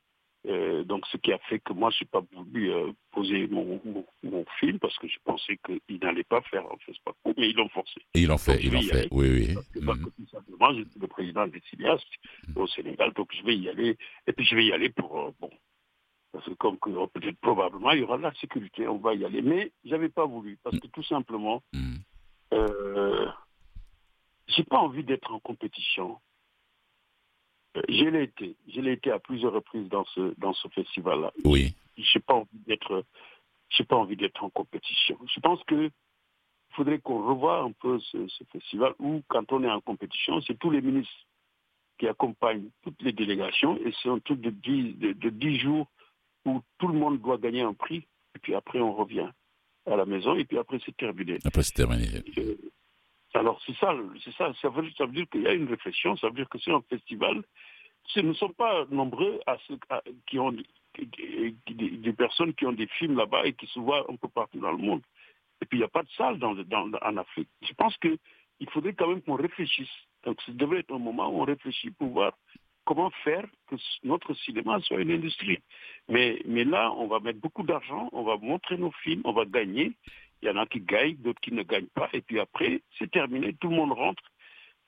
[0.47, 3.81] Euh, donc ce qui a fait que moi je n'ai pas voulu euh, poser mon,
[3.85, 7.51] mon, mon film parce que je pensais qu'ils n'allaient pas faire en fait pas mais
[7.51, 8.01] ils l'ont forcé.
[8.15, 8.97] Et ils l'ont fait, Donc, l'ont y fait.
[8.99, 9.09] aller.
[9.11, 9.55] Oui, oui.
[9.55, 10.05] Parce que, parce Mhm.
[10.05, 12.07] que tout simplement, je suis le président des cinéastes
[12.55, 13.99] au Sénégal, donc je vais y aller.
[14.29, 15.51] Et puis je vais y aller pour euh, bon.
[16.33, 19.15] Parce que comme que, euh, peut-être probablement il y aura de la sécurité, on va
[19.15, 19.43] y aller.
[19.43, 21.99] Mais j'avais pas voulu parce que tout simplement, Mhm.
[24.49, 26.19] j'ai pas envie d'être en compétition.
[27.89, 31.33] Je l'ai été, je l'ai été à plusieurs reprises dans ce dans ce festival-là.
[31.45, 33.05] Oui, J'ai pas envie d'être,
[33.71, 35.19] j'ai pas envie d'être en compétition.
[35.35, 35.91] Je pense que
[36.71, 40.59] faudrait qu'on revoie un peu ce, ce festival où, quand on est en compétition, c'est
[40.59, 41.27] tous les ministres
[41.99, 45.87] qui accompagnent toutes les délégations et c'est un truc de dix, de, de dix jours
[46.45, 49.29] où tout le monde doit gagner un prix et puis après on revient
[49.87, 51.39] à la maison et puis après c'est terminé.
[51.45, 52.07] après c'est terminé.
[53.37, 56.29] Alors c'est ça, c'est ça, ça veut, ça dire qu'il y a une réflexion, ça
[56.29, 57.43] veut dire que c'est un festival.
[58.07, 59.41] Ce ne sont pas nombreux
[60.27, 64.29] qui ont des, personnes qui ont des films là-bas et qui se voient un peu
[64.29, 65.03] partout dans le monde.
[65.61, 67.49] Et puis il n'y a pas de salle en Afrique.
[67.63, 68.17] Je pense que
[68.59, 69.93] il faudrait quand même qu'on réfléchisse.
[70.25, 72.33] Donc ce devrait être un moment où on réfléchit pour voir
[72.87, 75.59] comment faire que notre cinéma soit une industrie.
[76.09, 79.93] Mais là, on va mettre beaucoup d'argent, on va montrer nos films, on va gagner.
[80.47, 82.09] Il y en a qui gagnent, d'autres qui ne gagnent pas.
[82.13, 84.23] Et puis après, c'est terminé, tout le monde rentre.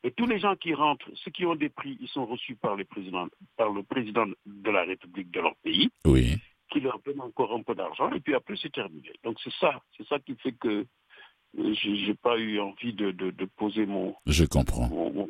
[0.04, 2.76] Et tous les gens qui rentrent, ceux qui ont des prix, ils sont reçus par,
[2.76, 6.36] les présidents, par le président de la République de leur pays, Oui,
[6.70, 8.08] qui leur donne encore un peu d'argent.
[8.12, 9.10] Et puis après, c'est terminé.
[9.24, 10.86] Donc c'est ça, c'est ça qui fait que
[11.58, 14.86] euh, j'ai pas eu envie de, de, de poser mon, je comprends.
[14.88, 15.28] mon- mon-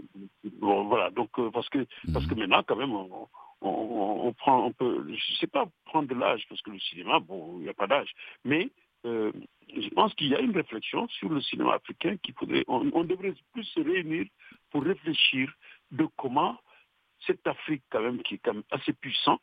[0.61, 1.09] bon, voilà.
[1.11, 2.41] Donc euh, parce que parce que Mhm.
[2.41, 3.27] maintenant, quand même, on,
[3.63, 6.79] on, on- on prend un peu, je sais pas prendre de l'âge, parce que le
[6.81, 8.11] cinéma, bon, il n'y a pas d'âge,
[8.45, 8.69] mais
[9.07, 9.33] euh,
[9.75, 13.05] je pense qu'il y a une réflexion sur le cinéma africain qu'il faudrait, on, on
[13.05, 14.27] devrait plus se réunir
[14.71, 15.51] pour réfléchir
[15.91, 16.57] de comment
[17.27, 19.41] cette Afrique, quand même, qui est quand même assez puissante,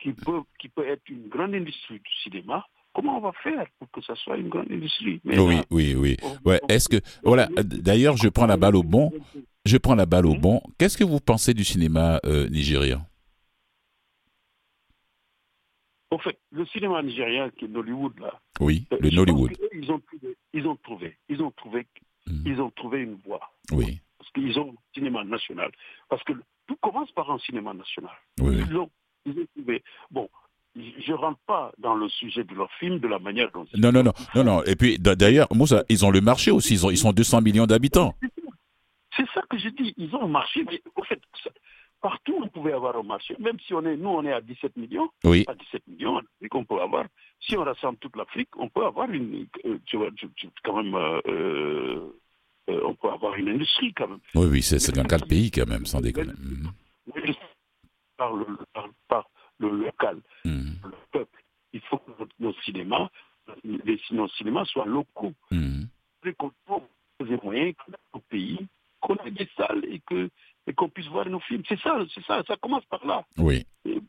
[0.00, 2.64] qui peut, qui peut être une grande industrie du cinéma,
[2.94, 5.20] comment on va faire pour que ça soit une grande industrie?
[5.24, 6.16] Mais Oui, là, oui, oui.
[6.44, 9.12] Ouais, est-ce que voilà, d'ailleurs, je prends la balle au bon.
[9.64, 10.40] Je prends la balle au Mhm.
[10.40, 10.62] bon.
[10.78, 13.02] Qu'est-ce que vous pensez du cinéma euh, nigérian
[16.10, 19.52] En fait, le cinéma nigérien qui est Nollywood, là, Oui, Euh, le Nollywood.
[19.74, 21.86] Ils ont trouvé, ils ont trouvé, ils ont trouvé,
[22.46, 23.40] ils ont trouvé une voie.
[23.72, 25.70] Oui, Parce qu'ils ont un cinéma national.
[26.08, 26.32] Parce que
[26.66, 28.12] tout commence par un cinéma national.
[28.40, 28.56] oui.
[28.68, 28.90] Ils ont,
[29.26, 29.82] ils ont trouvé.
[30.10, 30.28] Bon,
[30.76, 33.80] je ne rentre pas dans le sujet de leur film, de la manière dont ils
[33.80, 34.64] Non, non, non, non, non.
[34.64, 36.74] Et puis d'ailleurs, Moussa, ils ont le marché aussi.
[36.74, 38.14] Ils, ont, ils sont 200 millions d'habitants.
[39.16, 39.92] C'est ça que je dis.
[39.98, 41.20] Ils ont un marché, mais au fait,
[42.00, 43.34] partout on pouvait avoir un marché.
[43.38, 46.48] Même si on est, nous, on est à 17 millions, Oui, à 17 millions, et
[46.48, 47.06] qu'on peut avoir,
[47.40, 50.08] si on rassemble toute l'Afrique, on peut avoir une, euh, tu vois,
[50.64, 52.12] quand même, euh, euh,
[52.70, 54.20] euh, on peut avoir une industrie quand même.
[54.34, 54.62] oui, oui.
[54.62, 56.32] C'est c'est dans quatre pays quand même, sans déconner.
[56.38, 56.70] Mhm.
[58.16, 60.76] Par le, par, par le local, Mhm.
[60.84, 61.42] le peuple.
[61.72, 63.08] Il faut que nos cinémas,
[63.64, 65.32] les, nos cinémas soient locaux.
[66.36, 66.82] Qu'on trouve
[67.20, 68.66] des moyens que nos pays,
[69.00, 70.28] qu'on ait des salles et que
[70.68, 71.62] et qu'on puisse voir nos films.
[71.68, 73.24] C'est ça, c'est ça, ça commence par là.
[73.38, 73.66] Oui.
[73.84, 74.00] Et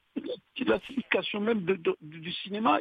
[0.66, 2.80] la, signification même de- de- du cinéma,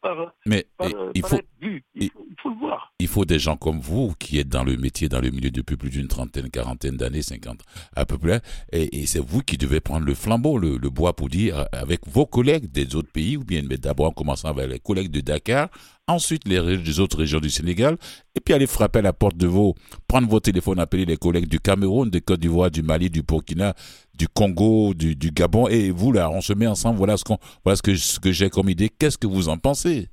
[0.00, 1.40] par, Mais par, euh, il par faut.
[1.60, 2.92] Il il- faut, il faut le voir.
[2.98, 5.76] il faut des gens comme vous qui êtes dans le métier, dans le milieu depuis
[5.76, 7.60] plus d'une trentaine, quarantaine d'années, cinquante
[7.94, 8.40] à peu près,
[8.72, 12.00] et, et c'est vous qui devez prendre le flambeau, le, le bois pour dire avec
[12.06, 15.68] vos collègues des autres pays, ou bien d'abord en commençant avec les collègues de Dakar,
[16.06, 17.96] ensuite les, des autres régions du Sénégal,
[18.34, 19.74] et puis aller frapper à la porte de vos,
[20.08, 23.74] prendre vos téléphones, appeler les collègues du Cameroun, de Côte d'Ivoire, du Mali, du Burkina,
[24.14, 27.38] du Congo, du, du Gabon, et vous là, on se met ensemble, voilà ce qu'on,
[27.64, 30.08] voilà ce que, ce que j'ai comme idée, qu'est-ce que vous en pensez?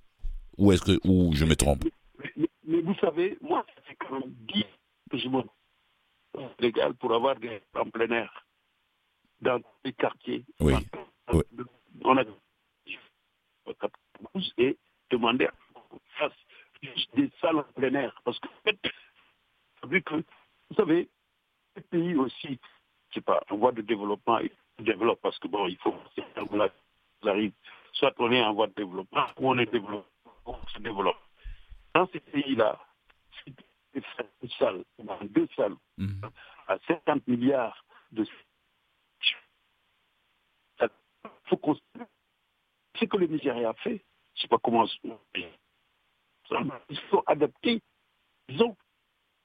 [0.58, 1.84] Ou est-ce que ou je me trompe?
[2.38, 4.64] Mais, mais vous savez, moi, ça fait quand même 10
[5.10, 5.42] que je me
[6.60, 8.46] légal pour avoir des en plein air
[9.42, 10.46] dans les quartiers.
[10.60, 10.74] Oui.
[11.34, 11.42] Oui.
[12.04, 12.24] On a
[14.58, 14.78] et
[15.10, 15.54] demander à
[16.18, 16.34] fasse
[17.14, 18.22] des salles en plein air.
[18.24, 18.48] Parce que,
[19.88, 21.10] vu que, vous savez,
[21.76, 22.60] les pays aussi,
[23.10, 24.52] je sais pas, en voie de développement, ils
[24.86, 27.54] développent parce que bon, il faut que arrive.
[27.94, 30.08] Soit on est en voie de développement, ou on est développé,
[30.46, 31.18] on se développe.
[31.94, 32.80] Dans ces pays-là,
[33.94, 34.02] des
[34.58, 36.22] salles, dans deux salles, Mhm.
[36.68, 38.26] à 50 milliards de
[41.46, 41.76] faut qu'on
[42.96, 44.04] ce que le Nigeria a fait,
[44.36, 44.86] je sais pas comment
[46.90, 47.82] il faut adapter.
[48.50, 48.76] Disons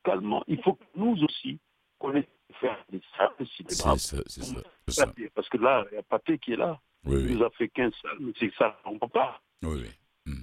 [0.04, 1.58] calmement, il faut que nous aussi
[1.98, 2.30] connaissions
[2.60, 3.98] faire des salles de cinéma.
[3.98, 4.60] C'est ça, c'est ça.
[4.88, 5.12] c'est ça.
[5.34, 6.80] Parce que là, il y a Pathé qui est là.
[7.04, 7.34] Oui, Il oui.
[7.34, 9.82] nous a fait 15 salles, mais c'est ça, on ne peut pas Oui,
[10.26, 10.34] oui.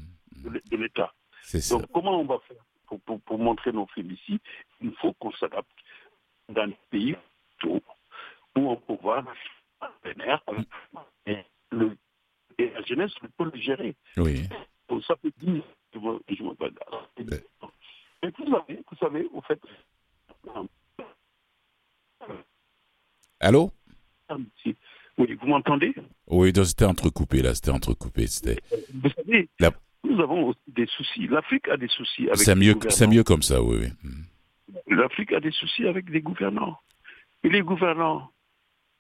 [0.43, 1.13] De l'É- de l'État.
[1.43, 1.77] C'est ça.
[1.77, 4.39] Donc, comment on va faire pour, pour, pour montrer nos films ici
[4.81, 5.69] Il faut qu'on s'adapte
[6.49, 7.15] dans les pays
[7.65, 7.79] où
[8.55, 9.25] on peut voir
[11.25, 11.37] et,
[11.71, 11.97] le,
[12.57, 13.95] et la jeunesse peut le gérer.
[14.17, 14.43] Oui.
[14.89, 15.63] Donc, ça peut dire
[15.93, 16.43] je je.
[18.23, 19.59] Mais vous savez, vous savez, au fait,
[23.39, 23.71] Allô?
[25.17, 25.93] Oui, vous m'entendez?
[26.27, 28.27] Oui, donc c'était entrecoupé là, c'était entrecoupé.
[28.27, 28.61] C'était.
[28.93, 29.71] Vous savez, La-
[30.03, 31.27] nous avons aussi des soucis.
[31.27, 33.87] L'Afrique a des soucis avec C'est mieux, c'est mieux comme ça, oui, oui.
[34.03, 34.25] Mhm.
[34.97, 36.79] L'Afrique a des soucis avec les gouvernants.
[37.43, 38.31] Et les gouvernants,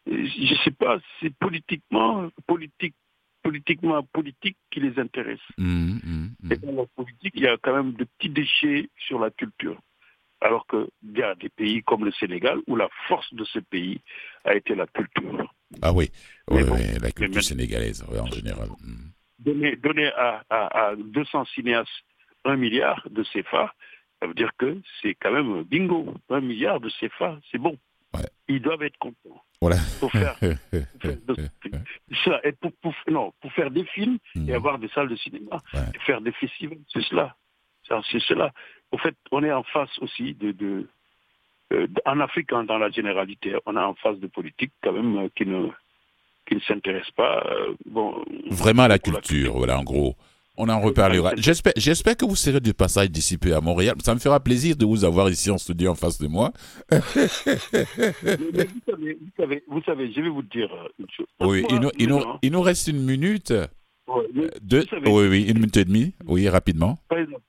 [0.09, 2.95] euh, je ne sais pas, c'est politiquement, politique,
[3.43, 5.45] politiquement politique qui les intéresse.
[5.57, 6.51] Mhm, mhm.
[6.51, 9.79] Et dans la politique, il y a quand même de petits déchets sur la culture.
[10.41, 10.87] Alors qu'il
[11.17, 14.01] y a des pays comme le Sénégal où la force de ce pays
[14.43, 15.53] a été la culture.
[15.81, 16.09] Ah oui,
[16.49, 18.69] oui, bon, oui, la culture sénégalaise, ouais, en général.
[18.81, 19.11] Mhm.
[19.39, 21.89] Donner, donner à, à- à 200 cinéastes
[22.45, 23.73] un milliard de CFA,
[24.19, 26.13] ça veut dire que c'est quand même bingo.
[26.29, 27.77] Un milliard de CFA, c'est bon.
[28.47, 29.41] Ils doivent être contents.
[29.61, 29.77] Voilà.
[29.99, 31.35] Pour faire, pour faire de-
[32.25, 34.53] ça, et pour, pour- non, pour faire des films et Mhm.
[34.55, 35.79] avoir des salles de cinéma, Ouais.
[35.95, 37.35] et faire des festivals, c'est cela.
[38.11, 38.51] C'est cela.
[38.91, 40.87] Au fait, on est en face aussi de, de
[41.71, 45.29] euh, en Afrique, dans la généralité, on est en face de politiques quand même euh,
[45.35, 45.69] qui ne
[46.45, 47.41] qui ne s'intéressent pas.
[47.47, 50.15] euh, bon, Vraiment à la pour culture, voilà, en gros.
[50.55, 51.31] On en reparlera.
[51.35, 53.95] J'espère, j'espère que vous serez de passage d'ici peu à Montréal.
[54.03, 56.51] Ça me fera plaisir de vous avoir ici en studio en face de moi.
[56.91, 56.99] Mais-
[58.53, 61.25] mais vous, savez, vous, savez, vous savez, je vais vous dire euh, une chose.
[61.39, 63.51] Oui, il nous, il nous- maintenant, il nous reste une minute.
[64.07, 64.27] ouais,
[64.61, 66.13] De, vous savez, oui, oui, une minute et demie.
[66.25, 66.99] Oui, rapidement.
[67.09, 67.41] par exemple,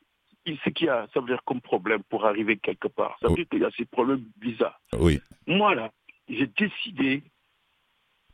[0.47, 3.17] ce qu'il y a, ça veut dire comme problème pour arriver quelque part.
[3.21, 4.79] Ça veut dire qu'il y a ces problèmes visa.
[4.99, 5.91] Oui, Moi, là,
[6.29, 7.23] j'ai décidé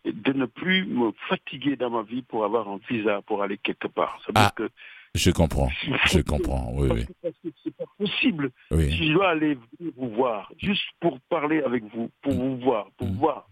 [0.04, 3.88] de ne plus me fatiguer dans ma vie pour avoir un visa pour aller quelque
[3.88, 4.18] part.
[4.26, 4.68] Ça Ah, que
[5.14, 5.68] je comprends.
[6.06, 6.72] Je comprends.
[6.74, 8.50] Oui, parce oui, que- parce que c'est pas possible.
[8.70, 8.90] oui.
[8.92, 9.58] Si je dois aller
[9.96, 13.16] vous voir, juste pour parler avec vous, pour vous voir, pour Mm.
[13.18, 13.48] voir,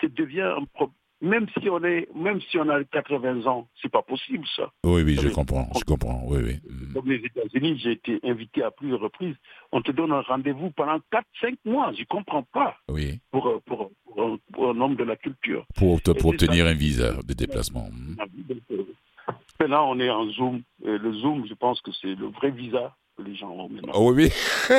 [0.00, 0.94] ça devient un problème.
[1.22, 4.70] Même si on est, même si on a 80 ans, c'est pas possible ça.
[4.84, 5.68] Oui, oui, je comprends.
[5.78, 6.22] Je comprends.
[6.26, 6.54] Oui, oui.
[6.68, 6.94] Mm.
[6.94, 9.36] Comme les États-Unis, j'ai été invité à plusieurs reprises.
[9.72, 10.98] On te donne un rendez-vous pendant
[11.42, 11.92] 4-5 mois.
[11.98, 13.20] Je comprends pas Oui.
[13.30, 15.66] pour, pour, pour un, pour un homme de la culture.
[15.74, 16.70] Pour, te- pour obtenir ça.
[16.70, 17.88] un visa de déplacement.
[18.48, 18.84] Donc, euh,
[19.68, 20.62] Là, on est en Zoom.
[20.84, 23.92] Et le Zoom, je pense que c'est le vrai visa que les gens ont maintenant.
[23.94, 24.30] Oh, oui,
[24.70, 24.76] oui.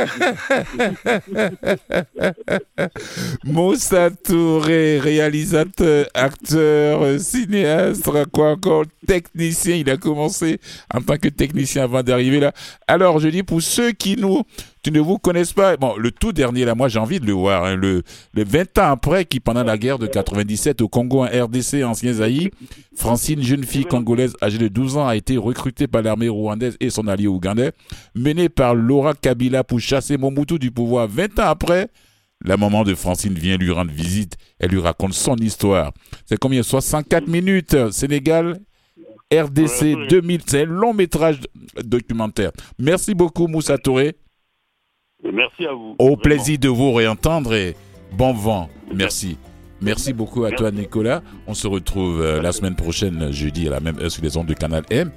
[3.51, 9.75] Moussa Touré, réalisateur, acteur, cinéaste, quoi encore, technicien.
[9.75, 10.59] Il a commencé
[10.93, 12.53] en tant que technicien avant d'arriver là.
[12.87, 14.43] Alors, je dis pour ceux qui nous,
[14.84, 17.34] qui ne vous connaissent pas, bon, le tout dernier là, moi j'ai envie de le
[17.34, 17.65] voir.
[17.65, 18.01] hein, le,
[18.34, 22.13] le 20 ans après, qui pendant la guerre de 97 au Congo, en RDC, ancien
[22.13, 22.49] Zaïre,
[22.95, 26.89] Francine, jeune fille congolaise âgée de 12 ans, a été recrutée par l'armée rwandaise et
[26.89, 27.71] son allié ougandais,
[28.15, 31.07] menée par Laura Kabila pour chasser Mobutu du pouvoir.
[31.07, 31.88] 20 ans après,
[32.43, 34.36] la maman de Francine vient lui rendre visite.
[34.59, 35.91] Elle lui raconte son histoire.
[36.25, 36.63] C'est combien?
[36.63, 37.91] 64 minutes.
[37.91, 38.59] Sénégal,
[39.32, 40.41] RDC 2000.
[40.47, 41.39] C'est un long métrage
[41.84, 42.51] documentaire.
[42.79, 44.15] Merci beaucoup, Moussa Touré.
[45.24, 45.95] Et Merci à vous.
[45.99, 46.17] Au Vraiment.
[46.17, 47.76] plaisir de vous réentendre et
[48.13, 48.69] bon vent.
[48.93, 49.38] Merci.
[49.82, 51.22] Merci beaucoup à toi, Nicolas.
[51.47, 54.47] On se retrouve euh, la semaine prochaine, jeudi, à la même heure sur les ondes
[54.47, 55.11] de Canal M.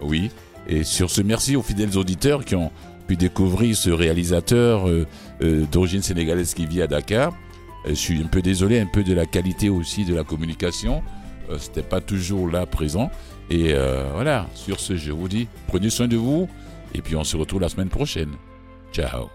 [0.00, 0.30] Oui.
[0.68, 2.70] Et sur ce, merci aux fidèles auditeurs qui ont
[3.06, 5.06] pu découvrir ce réalisateur euh,
[5.42, 7.32] euh, d'origine sénégalaise qui vit à Dakar.
[7.86, 11.02] Euh, je suis un peu désolé, un peu de la qualité aussi de la communication.
[11.50, 13.10] Euh, C'était pas toujours là présent.
[13.50, 16.48] Et euh, voilà, sur ce, je vous dis, prenez soin de vous.
[16.94, 18.30] Et puis on se retrouve la semaine prochaine.
[18.92, 19.28] Ciao.